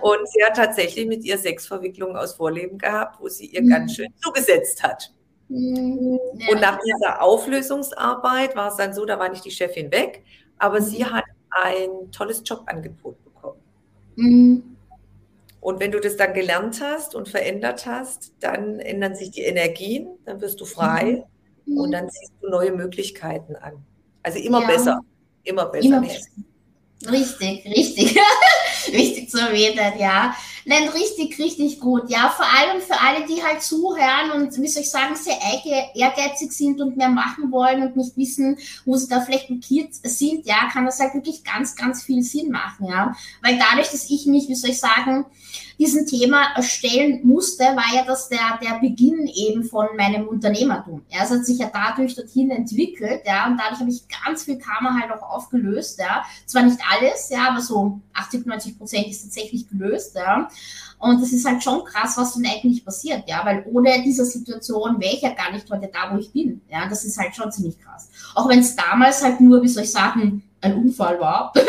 [0.02, 3.68] Und sie hat tatsächlich mit ihr Sexverwicklungen aus Vorleben gehabt, wo sie ihr mhm.
[3.68, 5.12] ganz schön zugesetzt hat.
[5.48, 6.18] Mhm.
[6.50, 10.24] Und nach dieser Auflösungsarbeit war es dann so, da war nicht die Chefin weg,
[10.58, 13.60] aber sie hat ein tolles Jobangebot bekommen.
[15.64, 20.08] Und wenn du das dann gelernt hast und verändert hast, dann ändern sich die Energien,
[20.26, 21.24] dann wirst du frei
[21.64, 21.78] mhm.
[21.78, 23.82] und dann ziehst du neue Möglichkeiten an.
[24.22, 24.66] Also immer ja.
[24.66, 25.00] besser,
[25.42, 25.86] immer besser.
[25.86, 26.28] Immer besser.
[27.10, 28.14] Richtig, richtig.
[28.92, 30.34] richtig zu erwähnen, ja.
[30.66, 32.08] Nein, richtig, richtig gut.
[32.08, 35.38] Ja, vor allem für alle, die halt zuhören und, wie soll ich sagen, sehr
[35.94, 38.56] ehrgeizig sind und mehr machen wollen und nicht wissen,
[38.86, 42.50] wo sie da vielleicht blockiert sind, ja, kann das halt wirklich ganz, ganz viel Sinn
[42.50, 43.14] machen, ja.
[43.42, 45.26] Weil dadurch, dass ich mich, wie soll ich sagen,
[45.78, 51.02] diesem Thema erstellen musste, war ja das der, der Beginn eben von meinem Unternehmertum.
[51.08, 54.58] Ja, es hat sich ja dadurch dorthin entwickelt, ja, und dadurch habe ich ganz viel
[54.58, 56.24] Karma halt auch aufgelöst, ja.
[56.46, 60.48] Zwar nicht alles, ja, aber so 80, 90 Prozent ist tatsächlich gelöst, ja.
[60.98, 65.00] Und das ist halt schon krass, was denn eigentlich passiert, ja, weil ohne diese Situation
[65.00, 66.62] wäre ich ja gar nicht heute da, wo ich bin.
[66.70, 68.08] Ja, das ist halt schon ziemlich krass.
[68.34, 71.52] Auch wenn es damals halt nur, wie soll ich sagen, ein Unfall war.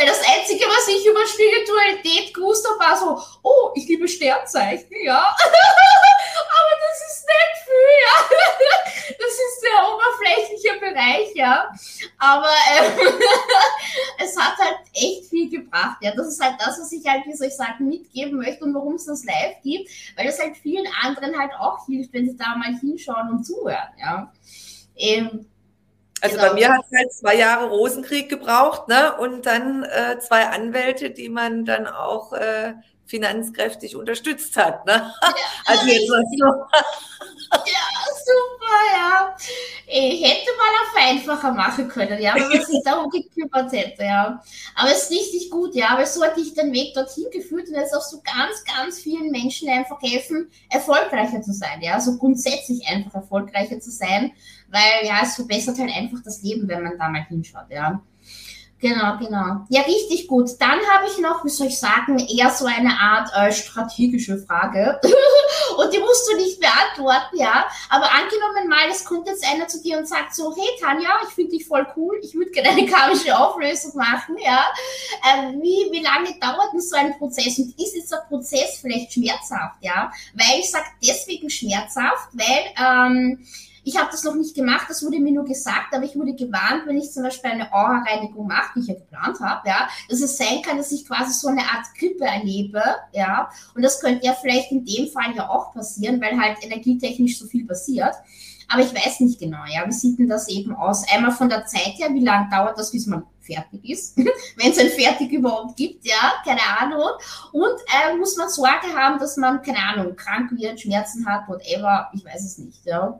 [0.00, 4.88] Weil das Einzige, was ich über Spiritualität gewusst habe, war so, oh, ich liebe Sternzeichen,
[5.04, 5.18] ja.
[5.18, 8.14] Aber das ist nicht viel, ja.
[9.18, 11.70] Das ist der oberflächliche Bereich, ja.
[12.16, 13.20] Aber ähm,
[14.24, 16.14] es hat halt echt viel gebracht, ja.
[16.14, 18.94] Das ist halt das, was ich halt, wie soll ich sagen, mitgeben möchte und warum
[18.94, 22.56] es das live gibt, weil das halt vielen anderen halt auch hilft, wenn sie da
[22.56, 24.32] mal hinschauen und zuhören, ja.
[24.96, 25.49] Ähm,
[26.20, 26.48] also genau.
[26.48, 29.16] bei mir hat es halt zwei Jahre Rosenkrieg gebraucht, ne?
[29.16, 32.74] Und dann äh, zwei Anwälte, die man dann auch äh,
[33.10, 35.12] finanzkräftig unterstützt hat, ne?
[35.22, 35.24] Ja.
[35.66, 36.68] Also jetzt was noch.
[37.52, 37.86] Ja,
[38.24, 39.36] super, ja.
[39.86, 44.42] Ich hätte mal auf einfacher machen können, ja, wenn man sich darum gekümmert hätte, ja.
[44.76, 47.74] Aber es ist richtig gut, ja, aber so hat dich den Weg dorthin geführt und
[47.74, 52.86] jetzt auch so ganz, ganz vielen Menschen einfach helfen, erfolgreicher zu sein, ja, so grundsätzlich
[52.86, 54.32] einfach erfolgreicher zu sein,
[54.70, 58.00] weil, ja, es verbessert halt einfach das Leben, wenn man da mal hinschaut, ja.
[58.80, 59.66] Genau, genau.
[59.68, 60.48] Ja, richtig gut.
[60.58, 64.98] Dann habe ich noch, wie soll ich sagen, eher so eine Art äh, strategische Frage.
[65.76, 67.66] und die musst du nicht beantworten, ja.
[67.90, 71.34] Aber angenommen mal, es kommt jetzt einer zu dir und sagt so, hey Tanja, ich
[71.34, 74.64] finde dich voll cool, ich würde gerne eine karmische Auflösung machen, ja.
[75.30, 77.58] Ähm, wie, wie lange dauert denn so ein Prozess?
[77.58, 80.10] Und ist dieser Prozess vielleicht schmerzhaft, ja?
[80.32, 83.44] Weil ich sage deswegen schmerzhaft, weil ähm,
[83.90, 86.86] Ich habe das noch nicht gemacht, das wurde mir nur gesagt, aber ich wurde gewarnt,
[86.86, 90.36] wenn ich zum Beispiel eine Aura-Reinigung mache, die ich ja geplant habe, ja, dass es
[90.36, 92.80] sein kann, dass ich quasi so eine Art Grippe erlebe,
[93.10, 97.36] ja, und das könnte ja vielleicht in dem Fall ja auch passieren, weil halt energietechnisch
[97.36, 98.14] so viel passiert.
[98.68, 101.04] Aber ich weiß nicht genau, ja, wie sieht denn das eben aus?
[101.12, 104.16] Einmal von der Zeit her, wie lange dauert das, bis man fertig ist,
[104.56, 107.10] wenn es ein Fertig überhaupt gibt, ja, keine Ahnung.
[107.50, 112.08] Und äh, muss man Sorge haben, dass man, keine Ahnung, krank wird, Schmerzen hat, whatever,
[112.14, 113.18] ich weiß es nicht, ja.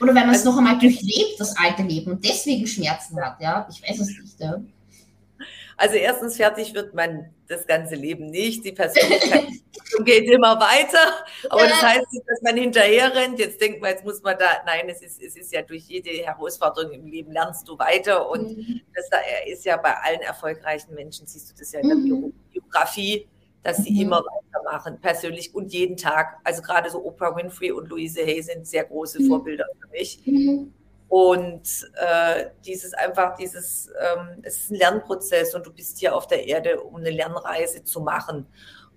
[0.00, 3.40] Oder wenn man es also, noch einmal durchlebt, das alte Leben, und deswegen Schmerzen hat,
[3.40, 4.60] ja, ich weiß es nicht, ja.
[5.76, 8.64] Also erstens fertig wird man das ganze Leben nicht.
[8.64, 9.48] Die Persönlichkeit
[10.04, 11.24] geht immer weiter.
[11.50, 11.68] Aber ja.
[11.68, 13.38] das heißt nicht, dass man hinterher rennt.
[13.38, 16.10] Jetzt denkt man, jetzt muss man da, nein, es ist, es ist ja durch jede
[16.10, 18.30] Herausforderung im Leben lernst du weiter.
[18.30, 18.80] Und mhm.
[18.94, 19.10] das
[19.46, 22.32] ist ja bei allen erfolgreichen Menschen, siehst du das ja in der mhm.
[22.52, 23.26] Biografie,
[23.64, 24.00] dass sie mhm.
[24.02, 26.38] immer weitermachen, persönlich und jeden Tag.
[26.44, 29.28] Also gerade so Oprah Winfrey und Louise Hay sind sehr große mhm.
[29.28, 30.20] Vorbilder für mich.
[30.24, 30.72] Mhm.
[31.08, 36.26] Und äh, dieses einfach, dieses, ähm, es ist ein Lernprozess und du bist hier auf
[36.26, 38.46] der Erde, um eine Lernreise zu machen.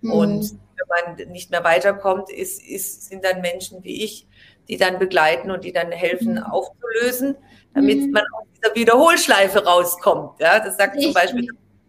[0.02, 0.12] Mhm.
[0.12, 4.28] Und wenn man nicht mehr weiterkommt, ist, ist, sind dann Menschen wie ich,
[4.68, 6.44] die dann begleiten und die dann helfen mhm.
[6.44, 7.38] aufzulösen,
[7.74, 8.12] damit mhm.
[8.12, 10.42] man aus dieser Wiederholschleife rauskommt.
[10.42, 11.14] Ja, das sagt Richtig.
[11.14, 11.48] zum Beispiel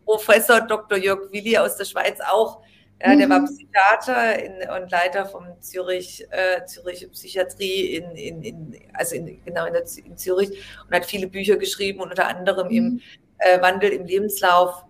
[0.09, 0.97] Professor Dr.
[0.97, 2.63] Jörg Willi aus der Schweiz auch.
[3.01, 3.45] Ja, der war mhm.
[3.45, 9.67] Psychiater in, und Leiter vom Zürich, äh, Zürich Psychiatrie in, in, in also in, genau
[9.67, 10.51] in, der, in Zürich
[10.87, 13.01] und hat viele Bücher geschrieben und unter anderem im mhm.
[13.37, 14.83] äh, Wandel im Lebenslauf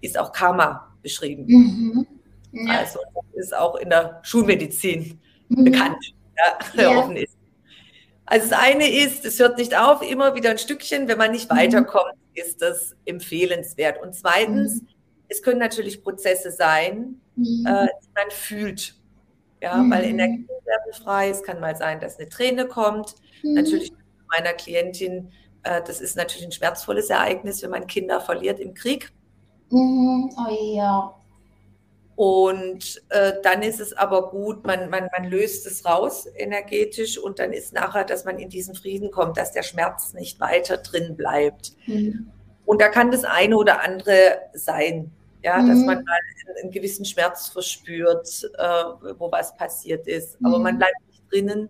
[0.00, 1.44] ist auch Karma beschrieben.
[1.46, 2.06] Mhm.
[2.52, 2.78] Ja.
[2.78, 3.00] Also
[3.34, 5.64] ist auch in der Schulmedizin mhm.
[5.64, 6.14] bekannt,
[6.74, 6.98] ja, ja.
[6.98, 7.36] offen ist.
[8.24, 11.52] Also das eine ist, es hört nicht auf, immer wieder ein Stückchen, wenn man nicht
[11.52, 11.58] mhm.
[11.58, 14.00] weiterkommt, ist das empfehlenswert.
[14.02, 14.88] Und zweitens, mhm.
[15.28, 17.66] es können natürlich Prozesse sein, mhm.
[17.66, 18.94] äh, die man fühlt.
[19.62, 19.90] Ja, mhm.
[19.90, 21.30] weil Energie werden frei.
[21.30, 23.14] Es kann mal sein, dass eine Träne kommt.
[23.42, 23.54] Mhm.
[23.54, 23.92] Natürlich
[24.28, 25.32] meiner Klientin,
[25.62, 29.12] äh, das ist natürlich ein schmerzvolles Ereignis, wenn man Kinder verliert im Krieg.
[29.70, 30.30] Mhm.
[30.36, 31.14] Oh ja.
[32.16, 37.38] Und äh, dann ist es aber gut, man, man, man löst es raus energetisch und
[37.38, 41.14] dann ist nachher, dass man in diesen Frieden kommt, dass der Schmerz nicht weiter drin
[41.14, 41.72] bleibt.
[41.86, 42.30] Mhm.
[42.64, 45.12] Und da kann das eine oder andere sein
[45.46, 45.68] ja, mhm.
[45.68, 46.18] dass man mal
[46.60, 48.84] einen, gewissen Schmerz verspürt, äh,
[49.16, 50.36] wo was passiert ist.
[50.42, 50.78] Aber man mhm.
[50.78, 51.68] bleibt nicht drinnen.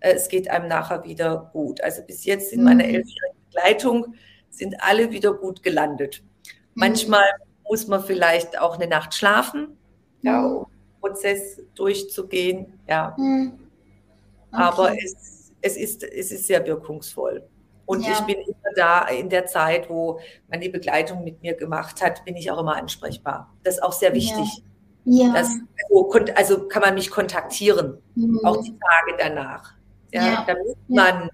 [0.00, 1.80] Äh, es geht einem nachher wieder gut.
[1.82, 2.94] Also bis jetzt in meiner mhm.
[2.94, 4.14] elfjährigen Begleitung
[4.50, 6.22] sind alle wieder gut gelandet.
[6.24, 6.50] Mhm.
[6.74, 7.24] Manchmal
[7.68, 9.76] muss man vielleicht auch eine Nacht schlafen,
[10.22, 12.78] ja, um den Prozess durchzugehen.
[12.88, 13.12] Ja.
[13.12, 13.52] Okay.
[14.52, 17.46] Aber es, es, ist, es ist sehr wirkungsvoll.
[17.86, 18.12] Und ja.
[18.12, 22.24] ich bin immer da in der Zeit, wo man die Begleitung mit mir gemacht hat,
[22.24, 23.54] bin ich auch immer ansprechbar.
[23.62, 24.62] Das ist auch sehr wichtig.
[25.04, 25.26] Ja.
[25.26, 25.32] ja.
[25.32, 25.50] Das,
[26.34, 28.40] also kann man mich kontaktieren, mhm.
[28.44, 29.74] auch die Tage danach.
[30.12, 30.44] Ja, ja.
[30.46, 31.30] damit man,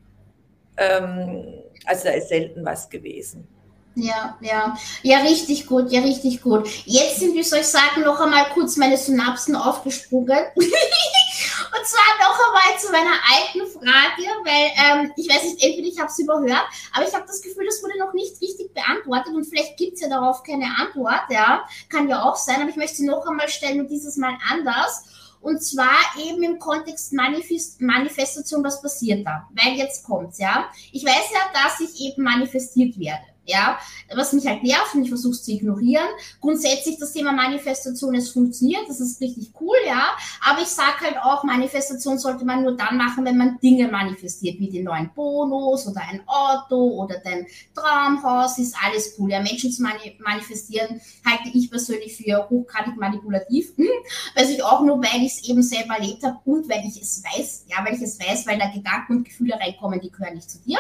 [0.76, 3.48] ähm, also da ist selten was gewesen.
[3.94, 6.66] Ja, ja, ja, richtig gut, ja, richtig gut.
[6.86, 10.38] Jetzt sind, wie soll ich sagen, noch einmal kurz meine Synapsen aufgesprungen.
[10.56, 15.98] Und zwar noch einmal zu meiner alten Frage, weil ähm, ich weiß nicht, entweder ich
[15.98, 16.64] habe es überhört,
[16.94, 20.00] aber ich habe das Gefühl, das wurde noch nicht richtig beantwortet und vielleicht gibt es
[20.00, 23.48] ja darauf keine Antwort, ja, kann ja auch sein, aber ich möchte sie noch einmal
[23.48, 25.04] stellen und dieses Mal anders.
[25.40, 29.48] Und zwar eben im Kontext Manifest Manifestation, was passiert da?
[29.50, 30.70] Weil jetzt kommt's, ja.
[30.92, 33.78] Ich weiß ja, dass ich eben manifestiert werde ja,
[34.14, 36.06] was mich halt nervt und ich versuche es zu ignorieren.
[36.40, 40.10] Grundsätzlich das Thema Manifestation, es funktioniert, das ist richtig cool, ja,
[40.44, 44.58] aber ich sage halt auch, Manifestation sollte man nur dann machen, wenn man Dinge manifestiert,
[44.60, 49.30] wie den neuen Bonus oder ein Auto oder dein Traumhaus, ist alles cool.
[49.30, 53.88] Ja, Menschen zu mani manifestieren halte ich persönlich für hochgradig manipulativ, hm,
[54.36, 57.22] weiß ich auch nur, weil ich es eben selber erlebt habe und weil ich es
[57.24, 60.50] weiß, ja, weil ich es weiß, weil da Gedanken und Gefühle reinkommen, die gehören nicht
[60.50, 60.78] zu dir,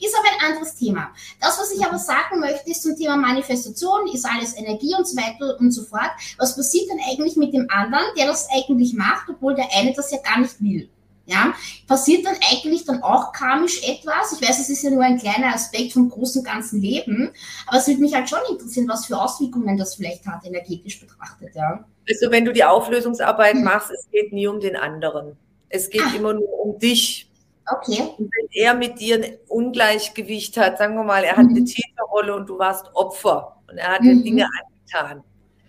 [0.00, 1.12] ist aber ein anderes Thema.
[1.40, 5.16] Das, was ich aber sagen möchte, ist zum Thema Manifestation, ist alles Energie und so
[5.16, 6.10] weiter und so fort.
[6.38, 10.10] Was passiert dann eigentlich mit dem anderen, der das eigentlich macht, obwohl der eine das
[10.10, 10.88] ja gar nicht will?
[11.26, 11.54] Ja,
[11.86, 14.38] passiert dann eigentlich dann auch karmisch etwas?
[14.38, 17.30] Ich weiß, es ist ja nur ein kleiner Aspekt vom großen ganzen Leben,
[17.66, 21.54] aber es würde mich halt schon interessieren, was für Auswirkungen das vielleicht hat, energetisch betrachtet,
[21.54, 21.82] ja.
[22.06, 23.64] Also wenn du die Auflösungsarbeit hm.
[23.64, 25.38] machst, es geht nie um den anderen.
[25.70, 26.14] Es geht ah.
[26.14, 27.23] immer nur um dich.
[27.70, 28.02] Okay.
[28.18, 31.56] Und wenn er mit dir ein Ungleichgewicht hat, sagen wir mal, er hat mhm.
[31.56, 34.22] eine Täterrolle und du warst Opfer und er hat dir mhm.
[34.22, 35.24] Dinge angetan,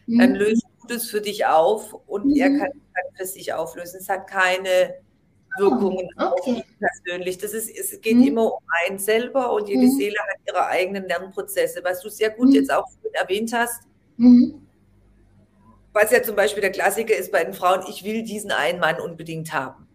[0.07, 0.19] mhm.
[0.19, 2.59] dann löst du das für dich auf und er mhm.
[2.59, 3.99] kann, kann für sich auflösen.
[4.01, 4.95] Es hat keine
[5.57, 6.63] Wirkungen oh, okay.
[6.79, 7.37] persönlich.
[7.37, 8.27] Das ist, es geht mhm.
[8.27, 9.91] immer um einen selber und jede mhm.
[9.91, 13.83] Seele hat ihre eigenen Lernprozesse, was du sehr gut jetzt auch erwähnt hast.
[15.93, 18.99] Was ja zum Beispiel der Klassiker ist bei den Frauen, ich will diesen einen Mann
[18.99, 19.87] unbedingt haben.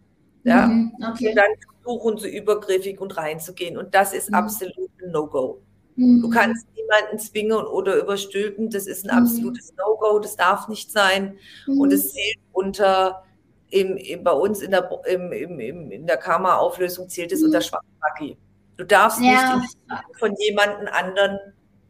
[0.43, 0.65] Ja?
[0.65, 1.29] Mhm, okay.
[1.29, 1.51] Und dann
[1.83, 3.77] versuchen, so übergriffig und reinzugehen.
[3.77, 4.35] Und das ist mhm.
[4.35, 5.61] absolut ein No-Go.
[5.95, 6.21] Mhm.
[6.21, 8.69] Du kannst niemanden zwingen oder überstülpen.
[8.69, 9.23] Das ist ein mhm.
[9.23, 10.19] absolutes No-Go.
[10.19, 11.37] Das darf nicht sein.
[11.67, 11.95] Und mhm.
[11.95, 13.23] es zählt unter,
[13.69, 17.63] im, im, bei uns in der, im, im, in der Karma-Auflösung zählt es unter mhm.
[17.63, 18.37] Schwachmagie.
[18.77, 19.57] Du darfst ja.
[19.57, 19.77] nicht
[20.17, 21.39] von jemandem anderen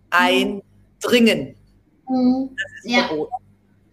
[0.09, 1.55] eindringen.
[2.05, 3.07] Das ist ja.
[3.07, 3.40] verboten.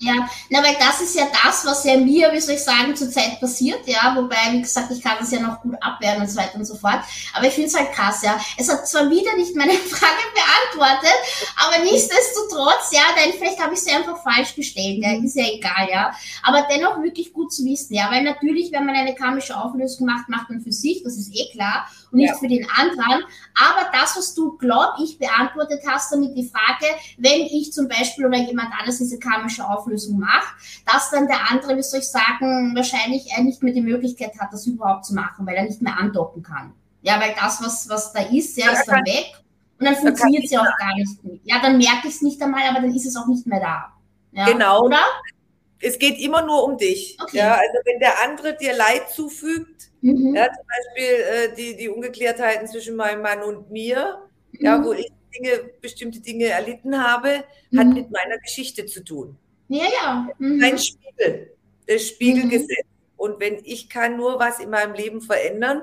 [0.00, 3.40] Ja, na, weil das ist ja das, was ja mir, wie soll ich sagen, zurzeit
[3.40, 6.54] passiert, ja, wobei, wie gesagt, ich kann das ja noch gut abwehren und so weiter
[6.54, 7.00] und so fort.
[7.34, 8.38] Aber ich finde es halt krass, ja.
[8.56, 11.18] Es hat zwar wieder nicht meine Frage beantwortet,
[11.56, 15.88] aber nichtsdestotrotz, ja, denn vielleicht habe ich sie einfach falsch gestellt, ja, ist ja egal,
[15.90, 16.14] ja.
[16.44, 20.28] Aber dennoch wirklich gut zu wissen, ja, weil natürlich, wenn man eine karmische Auflösung macht,
[20.28, 22.36] macht man für sich, das ist eh klar nicht ja.
[22.36, 23.24] für den anderen.
[23.54, 26.86] Aber das, was du, glaube ich, beantwortet hast, damit die Frage,
[27.16, 30.54] wenn ich zum Beispiel oder jemand anderes diese karmische Auflösung macht,
[30.86, 34.66] dass dann der andere, wie soll ich sagen, wahrscheinlich nicht mehr die Möglichkeit hat, das
[34.66, 36.72] überhaupt zu machen, weil er nicht mehr andocken kann.
[37.02, 39.42] Ja, weil das, was, was da ist, ja, ist dann weg.
[39.78, 41.38] Und dann funktioniert es ja auch gar nicht mehr.
[41.44, 43.92] Ja, dann merke ich es nicht einmal, aber dann ist es auch nicht mehr da.
[44.32, 44.82] Ja, genau.
[44.82, 45.00] Oder?
[45.80, 47.16] Es geht immer nur um dich.
[47.22, 47.38] Okay.
[47.38, 50.34] Ja, also wenn der andere dir Leid zufügt, Mhm.
[50.34, 54.22] Ja, zum Beispiel äh, die, die Ungeklärtheiten zwischen meinem Mann und mir,
[54.52, 54.64] mhm.
[54.64, 57.78] ja, wo ich Dinge, bestimmte Dinge erlitten habe, mhm.
[57.78, 59.36] hat mit meiner Geschichte zu tun.
[59.68, 60.28] Ja, ja.
[60.38, 60.62] Mhm.
[60.62, 61.52] Ein Spiegel,
[61.86, 62.68] das Spiegelgesetz.
[62.68, 62.98] Mhm.
[63.16, 65.82] Und wenn ich kann nur was in meinem Leben verändern,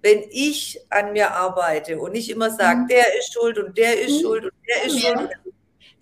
[0.00, 2.88] wenn ich an mir arbeite und nicht immer sage, mhm.
[2.88, 5.18] der ist schuld und der ist schuld und der ist ja.
[5.18, 5.30] schuld.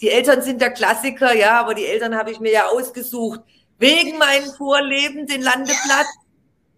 [0.02, 3.40] Die Eltern sind der Klassiker, ja, aber die Eltern habe ich mir ja ausgesucht.
[3.78, 5.78] Wegen meinem Vorleben, den Landeplatz.
[5.88, 6.25] Ja,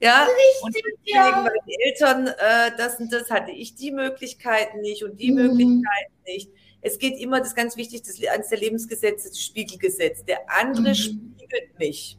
[0.01, 1.44] Richtig, und deswegen, ja.
[1.44, 5.36] weil die Eltern äh, das und das hatte ich die Möglichkeiten nicht und die mhm.
[5.36, 6.51] Möglichkeiten nicht.
[6.80, 10.24] Es geht immer, das ist ganz wichtig, das eines der Lebensgesetze, das Spiegelgesetz.
[10.24, 10.94] Der andere mhm.
[10.94, 12.16] spiegelt mich.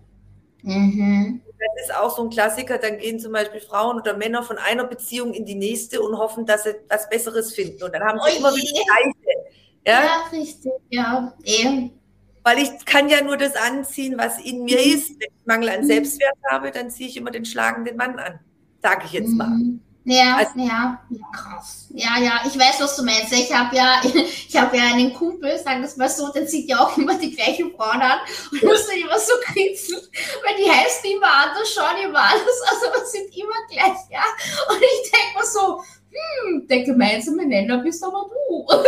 [0.63, 1.41] Mhm.
[1.57, 2.77] Das ist auch so ein Klassiker.
[2.77, 6.45] Dann gehen zum Beispiel Frauen oder Männer von einer Beziehung in die nächste und hoffen,
[6.45, 7.81] dass sie was Besseres finden.
[7.83, 9.39] Und dann haben sie oh immer wieder Gleiche.
[9.85, 10.03] Ja?
[10.03, 10.71] ja, richtig.
[10.89, 11.89] Ja, eh.
[12.43, 14.93] Weil ich kann ja nur das anziehen, was in mir mhm.
[14.93, 15.09] ist.
[15.19, 15.87] Wenn ich Mangel an mhm.
[15.87, 18.39] Selbstwert habe, dann ziehe ich immer den schlagenden Mann an.
[18.81, 19.49] Sage ich jetzt mal.
[19.49, 19.81] Mhm.
[20.05, 21.87] Ja, also, ja, ja, krass.
[21.93, 23.31] Ja, ja, ich weiß, was du meinst.
[23.31, 24.01] Ich habe ja,
[24.47, 27.35] ich habe ja einen Kumpel, sagen wir mal so, der zieht ja auch immer die
[27.35, 28.19] gleichen Frauen an
[28.51, 30.01] und muss dann immer so kritzeln,
[30.43, 34.23] weil die heißen immer anders, schauen immer anders, also wir sind immer gleich, ja.
[34.69, 38.65] Und ich denke mir so, hm, der gemeinsame Nenner bist aber du.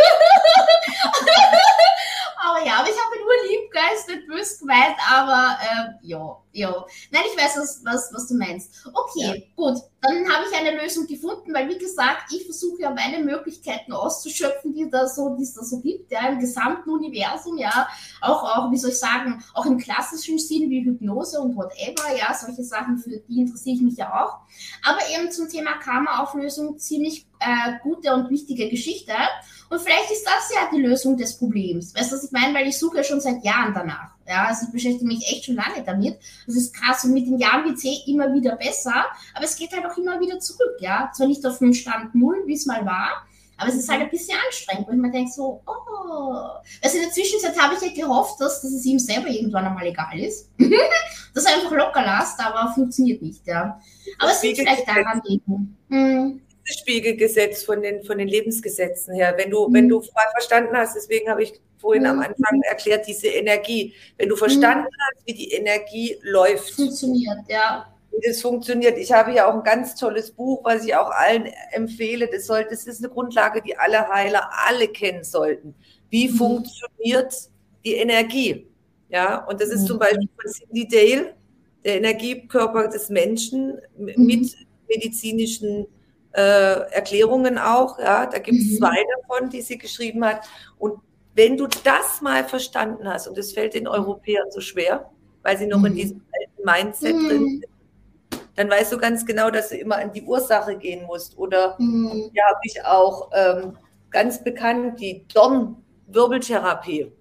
[2.44, 6.86] aber ja, aber ich habe nur Liebgeist, nicht böse gemeint, aber äh, ja, ja.
[7.12, 8.86] Nein, ich weiß, was, was, was du meinst.
[8.94, 9.34] Okay, ja.
[9.56, 9.82] gut.
[10.02, 14.74] Dann habe ich eine Lösung gefunden, weil wie gesagt, ich versuche ja meine Möglichkeiten auszuschöpfen,
[14.74, 17.88] die da so, die es da so gibt, ja, im gesamten Universum, ja,
[18.22, 22.34] auch, auch, wie soll ich sagen, auch im klassischen Sinn wie Hypnose und whatever, ja,
[22.34, 24.40] solche Sachen, für die interessiere ich mich ja auch.
[24.84, 29.14] Aber eben zum Thema Karma-Auflösung ziemlich äh, gute und wichtige Geschichte.
[29.72, 31.96] Und vielleicht ist das ja die Lösung des Problems.
[31.96, 32.54] Weißt du, was ich meine?
[32.54, 34.12] Weil ich suche ja schon seit Jahren danach.
[34.28, 36.20] Ja, also ich beschäftige mich echt schon lange damit.
[36.46, 39.56] Das ist krass und mit den Jahren wird es eh immer wieder besser, aber es
[39.56, 41.10] geht halt auch immer wieder zurück, ja.
[41.16, 44.10] Zwar nicht auf dem Stand Null, wie es mal war, aber es ist halt ein
[44.10, 46.62] bisschen anstrengend, weil man denkt so, oh.
[46.84, 49.88] Also in der Zwischenzeit habe ich ja gehofft, dass, dass es ihm selber irgendwann einmal
[49.88, 50.50] egal ist.
[51.34, 53.80] dass er einfach locker lässt, aber funktioniert nicht, ja.
[54.20, 55.78] Aber es wird vielleicht daran liegen.
[55.90, 56.42] Hm.
[56.64, 59.34] Spiegelgesetz von den, von den Lebensgesetzen her.
[59.38, 59.74] Wenn du, mhm.
[59.74, 60.02] wenn du
[60.34, 62.10] verstanden hast, deswegen habe ich vorhin mhm.
[62.10, 63.94] am Anfang erklärt, diese Energie.
[64.18, 65.02] Wenn du verstanden mhm.
[65.02, 66.72] hast, wie die Energie läuft.
[66.72, 67.88] Funktioniert, ja.
[68.12, 68.98] Wie das funktioniert.
[68.98, 72.28] Ich habe ja auch ein ganz tolles Buch, was ich auch allen empfehle.
[72.32, 75.74] Das, soll, das ist eine Grundlage, die alle Heiler alle kennen sollten.
[76.10, 76.36] Wie mhm.
[76.36, 77.34] funktioniert
[77.84, 78.68] die Energie?
[79.10, 80.02] Ja, und das ist zum mhm.
[80.02, 81.36] Beispiel von Cindy Dale,
[81.84, 84.50] der Energiekörper des Menschen mit mhm.
[84.88, 85.88] medizinischen
[86.34, 88.00] äh, Erklärungen auch.
[88.00, 88.78] Ja, da gibt es mhm.
[88.78, 90.48] zwei davon, die sie geschrieben hat.
[90.78, 91.00] Und
[91.36, 95.10] wenn du das mal verstanden hast, und das fällt den Europäern so schwer,
[95.44, 95.88] weil sie noch mhm.
[95.88, 97.28] in diesem alten Mindset mhm.
[97.28, 97.66] drin sind,
[98.56, 101.38] dann weißt du ganz genau, dass du immer an die Ursache gehen musst.
[101.38, 102.30] Oder mhm.
[102.34, 103.78] ja, habe ich auch ähm,
[104.10, 107.12] ganz bekannt die Dornwirbeltherapie,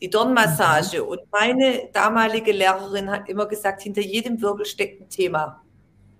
[0.00, 1.02] die Dornmassage.
[1.02, 1.08] Mhm.
[1.08, 5.60] Und meine damalige Lehrerin hat immer gesagt, hinter jedem Wirbel steckt ein Thema.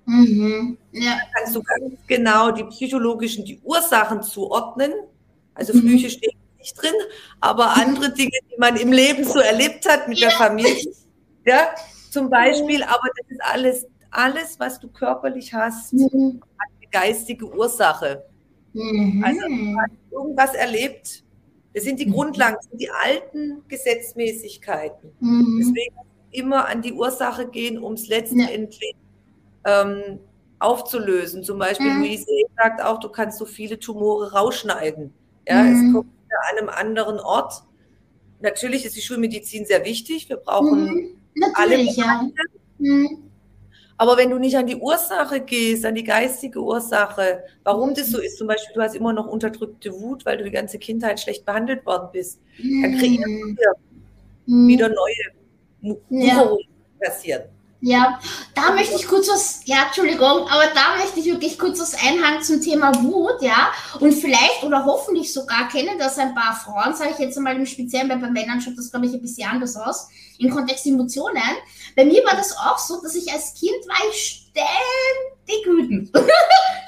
[0.06, 0.78] Mhm.
[0.92, 1.16] Ja.
[1.16, 4.92] Da kannst du ganz genau die psychologischen, die Ursachen zuordnen.
[5.54, 5.80] Also mhm.
[5.80, 6.94] Flüche stehen nicht drin,
[7.40, 10.28] aber andere Dinge, die man im Leben so erlebt hat mit ja.
[10.28, 10.92] der Familie.
[11.44, 11.68] Ja,
[12.10, 16.40] zum Beispiel, aber das ist alles, alles, was du körperlich hast, mhm.
[16.58, 18.24] hat eine geistige Ursache.
[18.72, 19.22] Mhm.
[19.24, 21.22] Also du hast irgendwas erlebt.
[21.74, 22.12] Das sind die mhm.
[22.12, 25.12] Grundlagen, das sind die alten Gesetzmäßigkeiten.
[25.20, 25.58] Mhm.
[25.60, 25.96] Deswegen
[26.30, 28.96] immer an die Ursache gehen, um es letztendlich
[29.66, 30.20] ähm,
[30.58, 31.44] aufzulösen.
[31.44, 32.02] Zum Beispiel, mhm.
[32.02, 35.12] Luise sagt auch, du kannst so viele Tumore rausschneiden.
[35.46, 35.72] Ja, mhm.
[35.72, 37.62] es kommt an einem anderen Ort.
[38.40, 40.28] Natürlich ist die Schulmedizin sehr wichtig.
[40.28, 41.16] Wir brauchen mhm.
[41.54, 41.80] Alle.
[41.82, 42.28] Ja.
[42.78, 43.22] Mhm.
[43.98, 48.20] Aber wenn du nicht an die Ursache gehst, an die geistige Ursache, warum das so
[48.20, 51.46] ist, zum Beispiel, du hast immer noch unterdrückte Wut, weil du die ganze Kindheit schlecht
[51.46, 53.72] behandelt worden bist, dann kreieren wir
[54.46, 54.68] mhm.
[54.68, 56.58] wieder neue Musterungen
[57.00, 57.06] ja.
[57.06, 57.42] passieren.
[57.80, 58.18] Ja,
[58.54, 62.42] da möchte ich kurz was, ja, Entschuldigung, aber da möchte ich wirklich kurz was einhaken
[62.42, 63.70] zum Thema Wut, ja.
[64.00, 67.66] Und vielleicht oder hoffentlich sogar kennen das ein paar Frauen, sage ich jetzt einmal im
[67.66, 70.08] Speziellen, weil bei Männern schaut das, glaube ich, ein bisschen anders aus,
[70.38, 71.42] im Kontext Emotionen.
[71.94, 76.10] Bei mir war das auch so, dass ich als Kind war ich ständig wütend.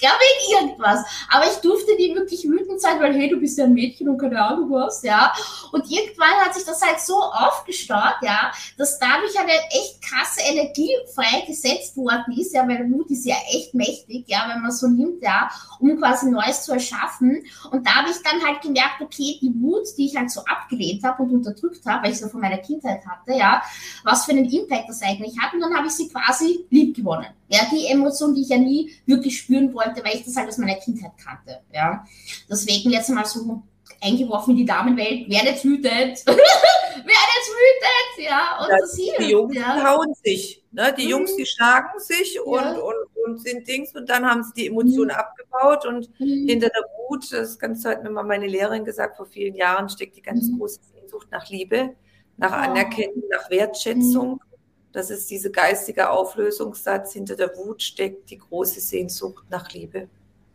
[0.00, 1.04] ja, wegen irgendwas.
[1.30, 4.18] Aber ich durfte nie wirklich wütend sein, weil, hey, du bist ja ein Mädchen und
[4.18, 5.32] keine Ahnung was, ja.
[5.72, 10.90] Und irgendwann hat sich das halt so aufgestaut, ja, dass dadurch eine echt krasse Energie
[11.14, 15.22] freigesetzt worden ist, ja, weil Wut ist ja echt mächtig, ja, wenn man so nimmt,
[15.22, 17.44] ja, um quasi Neues zu erschaffen.
[17.70, 21.02] Und da habe ich dann halt gemerkt, okay, die Wut, die ich halt so abgelehnt
[21.04, 23.62] habe und unterdrückt habe, weil ich so von meiner Kindheit hatte, ja,
[24.04, 25.52] was für einen Impact das eigentlich hat.
[25.54, 27.26] Und dann habe ich sie quasi lieb gewonnen.
[27.48, 30.58] Ja, die Emotion, die ich ja nie wirklich spüren wollte, weil ich das halt aus
[30.58, 31.60] meiner Kindheit kannte.
[31.72, 32.04] Ja,
[32.48, 33.62] deswegen jetzt mal so
[34.00, 35.84] eingeworfen in die Damenwelt, werdet wütend,
[36.26, 39.14] werdet wütend, ja, und das hier.
[39.18, 39.84] Die Jungs ja.
[39.84, 40.94] hauen sich, ne?
[40.96, 41.10] die mhm.
[41.10, 42.78] Jungs, die schlagen sich und, ja.
[42.78, 45.20] und, und sind Dings und dann haben sie die Emotionen mhm.
[45.20, 46.48] abgebaut und mhm.
[46.48, 50.16] hinter der Wut, das Ganze hat mir mal meine Lehrerin gesagt, vor vielen Jahren steckt
[50.16, 50.58] die ganz mhm.
[50.58, 51.94] große Sehnsucht nach Liebe,
[52.36, 52.52] nach.
[52.52, 54.49] Anerkennung, nach Wertschätzung mhm.
[54.92, 57.12] Das ist dieser geistige Auflösungssatz.
[57.12, 60.08] Hinter der Wut steckt die große Sehnsucht nach Liebe.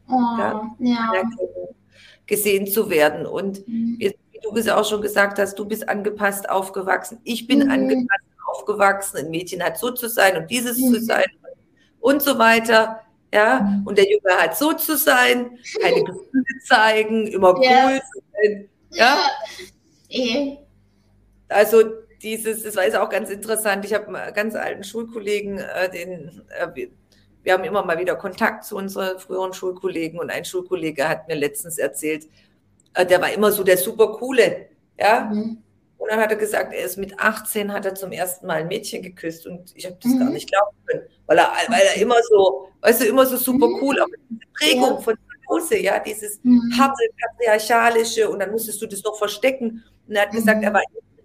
[0.09, 0.71] Oh, ja.
[0.79, 1.23] ja.
[2.25, 3.25] Gesehen zu werden.
[3.25, 3.97] Und mhm.
[3.99, 7.19] wie du es auch schon gesagt hast, du bist angepasst aufgewachsen.
[7.23, 7.71] Ich bin mhm.
[7.71, 9.17] angepasst aufgewachsen.
[9.17, 10.93] Ein Mädchen hat so zu sein und dieses mhm.
[10.93, 11.25] zu sein
[11.99, 13.01] und so weiter.
[13.33, 13.87] Ja, mhm.
[13.87, 18.01] und der Junge hat so zu sein, keine Gefühle zeigen, immer cool ja.
[18.33, 18.69] sein.
[18.91, 19.17] Ja.
[20.09, 20.17] ja.
[20.17, 20.57] Eh.
[21.49, 21.83] Also
[22.21, 23.85] dieses, das war jetzt auch ganz interessant.
[23.85, 26.87] Ich habe einen ganz alten Schulkollegen, äh, den äh,
[27.43, 31.35] wir, haben immer mal wieder Kontakt zu unseren früheren Schulkollegen und ein Schulkollege hat mir
[31.35, 32.27] letztens erzählt,
[32.93, 34.67] äh, der war immer so der super coole,
[34.99, 35.29] ja.
[35.31, 35.61] Mhm.
[35.97, 38.67] Und dann hat er gesagt, er ist mit 18, hat er zum ersten Mal ein
[38.67, 40.19] Mädchen geküsst und ich habe das mhm.
[40.19, 43.67] gar nicht glauben können, weil er, weil er immer so, weißt du, immer so super
[43.67, 43.79] mhm.
[43.81, 44.97] cool, aber diese Prägung ja.
[44.97, 45.15] von
[45.49, 46.71] Hause, ja, dieses mhm.
[46.77, 49.83] harte, patriarchalische und dann musstest du das noch verstecken.
[50.07, 50.81] Und er hat gesagt, er war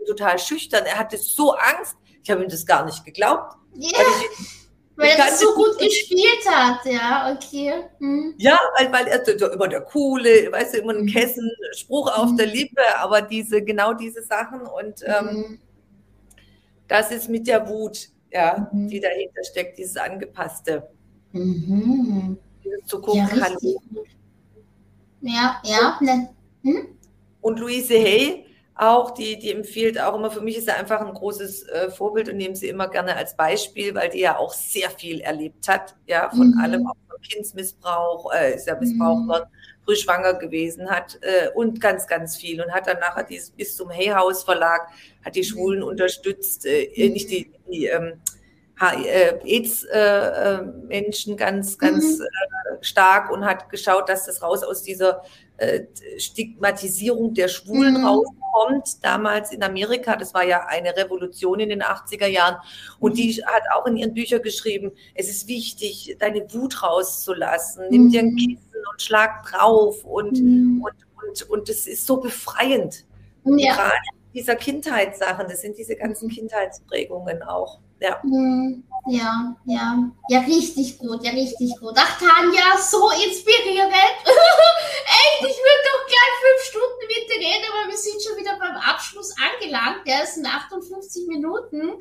[0.06, 0.84] total schüchtern.
[0.86, 1.96] Er hatte so Angst.
[2.22, 3.56] Ich habe ihm das gar nicht geglaubt.
[3.74, 3.98] Yeah.
[3.98, 4.60] Weil, ich,
[4.96, 7.84] weil er so gut gespielt hat, ja, okay.
[7.98, 8.34] Hm.
[8.36, 11.06] Ja, weil, weil er immer der Coole, weißt du, immer ein hm.
[11.06, 12.36] Kessen, Spruch auf hm.
[12.36, 15.58] der Lippe, aber diese, genau diese Sachen und ähm, hm.
[16.88, 18.88] das ist mit der Wut, ja, mhm.
[18.88, 20.88] die dahinter steckt, dieses Angepasste.
[21.32, 22.38] Mhm.
[22.64, 23.56] Dieses zu gucken ja, kann.
[25.22, 25.98] Ja, ja.
[26.62, 26.88] Hm?
[27.40, 28.46] Und Luise Hay,
[28.80, 32.30] auch, die, die empfiehlt auch immer, für mich ist er einfach ein großes äh, Vorbild
[32.30, 35.94] und nehme sie immer gerne als Beispiel, weil die ja auch sehr viel erlebt hat,
[36.06, 36.60] ja, von mhm.
[36.60, 39.28] allem, auch von Kindsmissbrauch, äh, ist ja missbraucht mhm.
[39.28, 39.50] worden,
[39.84, 43.76] früh schwanger gewesen hat äh, und ganz, ganz viel und hat dann nachher dieses bis
[43.76, 44.88] zum Hey House Verlag,
[45.24, 45.88] hat die Schwulen mhm.
[45.88, 47.12] unterstützt, äh, mhm.
[47.12, 48.39] nicht die, die ähm, äh,
[48.80, 52.24] AIDS-Menschen äh, ganz, ganz mhm.
[52.80, 55.22] stark und hat geschaut, dass das raus aus dieser
[56.16, 58.06] Stigmatisierung der Schwulen mhm.
[58.06, 62.56] raus kommt, damals in Amerika, das war ja eine Revolution in den 80er Jahren,
[62.98, 63.46] und die mhm.
[63.46, 68.32] hat auch in ihren Büchern geschrieben, es ist wichtig, deine Wut rauszulassen, nimm dir ein
[68.32, 68.36] mhm.
[68.36, 70.82] Kissen und schlag drauf und, mhm.
[70.82, 73.04] und, und, und das ist so befreiend.
[73.44, 73.74] Ja.
[73.74, 73.94] Gerade
[74.34, 77.80] dieser Kindheitssachen, das sind diese ganzen Kindheitsprägungen auch.
[78.00, 78.20] Ja.
[79.06, 81.94] Ja, ja, ja, richtig gut, ja, richtig gut.
[81.96, 83.92] Ach, Tanja, so inspirierend.
[84.24, 88.58] Echt, ich würde doch gleich fünf Stunden mit dir reden, aber wir sind schon wieder
[88.58, 90.06] beim Abschluss angelangt.
[90.06, 91.98] Der ist in 58 Minuten.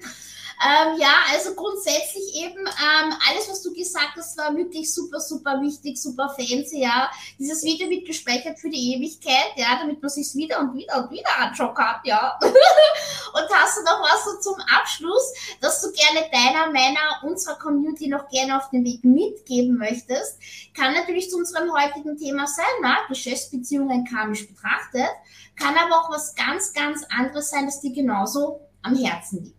[0.62, 5.62] Ähm, ja, also grundsätzlich eben ähm, alles, was du gesagt hast, war wirklich super, super
[5.62, 7.10] wichtig, super fancy, ja.
[7.38, 11.12] Dieses Video wird gespeichert für die Ewigkeit, ja, damit man sich wieder und wieder und
[11.12, 12.38] wieder anschauen kann, ja.
[12.42, 18.10] und hast du noch was so zum Abschluss, dass du gerne deiner, meiner, unserer Community
[18.10, 20.40] noch gerne auf den Weg mitgeben möchtest?
[20.74, 25.10] Kann natürlich zu unserem heutigen Thema sein, na, Geschäftsbeziehungen karmisch betrachtet,
[25.56, 29.59] kann aber auch was ganz, ganz anderes sein, das dir genauso am Herzen liegt.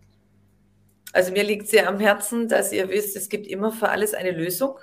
[1.13, 4.31] Also mir liegt sehr am Herzen, dass ihr wisst, es gibt immer für alles eine
[4.31, 4.77] Lösung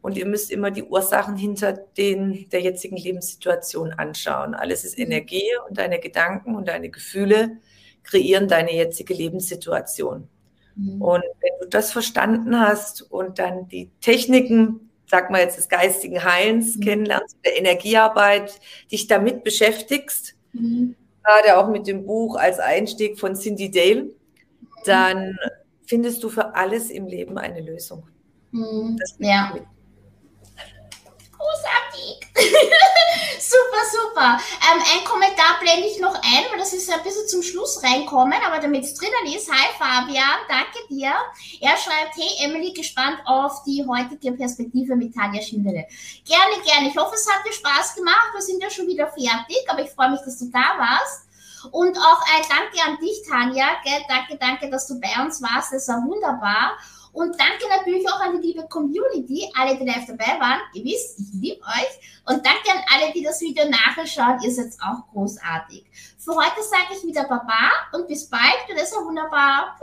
[0.00, 4.54] und ihr müsst immer die Ursachen hinter den der jetzigen Lebenssituation anschauen.
[4.54, 5.04] Alles ist mhm.
[5.04, 7.58] Energie und deine Gedanken und deine Gefühle
[8.04, 10.28] kreieren deine jetzige Lebenssituation.
[10.76, 11.02] Mhm.
[11.02, 16.24] Und wenn du das verstanden hast und dann die Techniken, sag mal jetzt des geistigen
[16.24, 16.80] Heilens mhm.
[16.80, 18.60] kennenlernst, der Energiearbeit,
[18.90, 20.94] dich damit beschäftigst, mhm.
[21.22, 24.10] gerade auch mit dem Buch als Einstieg von Cindy Dale,
[24.84, 25.36] dann
[25.88, 28.06] findest du für alles im Leben eine Lösung.
[28.50, 28.98] Mhm.
[29.18, 29.54] ja.
[31.32, 32.20] Großartig.
[33.38, 34.40] super, super.
[34.68, 38.38] Ähm, ein Kommentar blende ich noch ein, weil das ist ein bisschen zum Schluss reinkommen,
[38.44, 39.50] aber damit es drinnen ist.
[39.50, 41.12] Hi Fabian, danke dir.
[41.60, 45.86] Er schreibt, hey Emily, gespannt auf die heutige Perspektive mit Tanja Schindele.
[46.24, 46.88] Gerne, gerne.
[46.88, 48.30] Ich hoffe, es hat dir Spaß gemacht.
[48.34, 51.27] Wir sind ja schon wieder fertig, aber ich freue mich, dass du da warst.
[51.70, 53.66] Und auch ein Danke an dich, Tanja.
[53.84, 54.02] Gell?
[54.08, 55.72] Danke, danke, dass du bei uns warst.
[55.72, 56.76] Das war wunderbar.
[57.12, 60.60] Und danke natürlich auch an die liebe Community, alle, die live dabei waren.
[60.74, 62.22] Ihr wisst, ich liebe euch.
[62.26, 64.38] Und danke an alle, die das Video nachschauen.
[64.42, 65.84] Ihr seid auch großartig.
[66.18, 68.68] Für heute sage ich wieder Baba und bis bald.
[68.68, 69.78] Und das war wunderbar.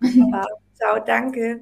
[0.00, 0.46] Baba.
[0.74, 1.60] Ciao, danke.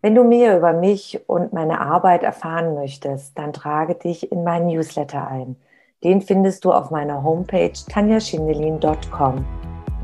[0.00, 4.68] Wenn du mehr über mich und meine Arbeit erfahren möchtest, dann trage dich in meinen
[4.68, 5.56] Newsletter ein.
[6.04, 9.44] Den findest du auf meiner Homepage tanjaschindelin.com.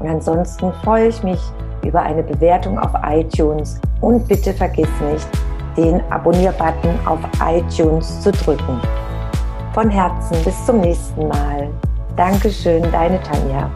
[0.00, 1.38] Und ansonsten freue ich mich
[1.86, 5.28] über eine Bewertung auf iTunes und bitte vergiss nicht,
[5.76, 8.80] den Abonnier-Button auf iTunes zu drücken.
[9.72, 11.70] Von Herzen bis zum nächsten Mal.
[12.16, 13.70] Dankeschön, deine Tanja.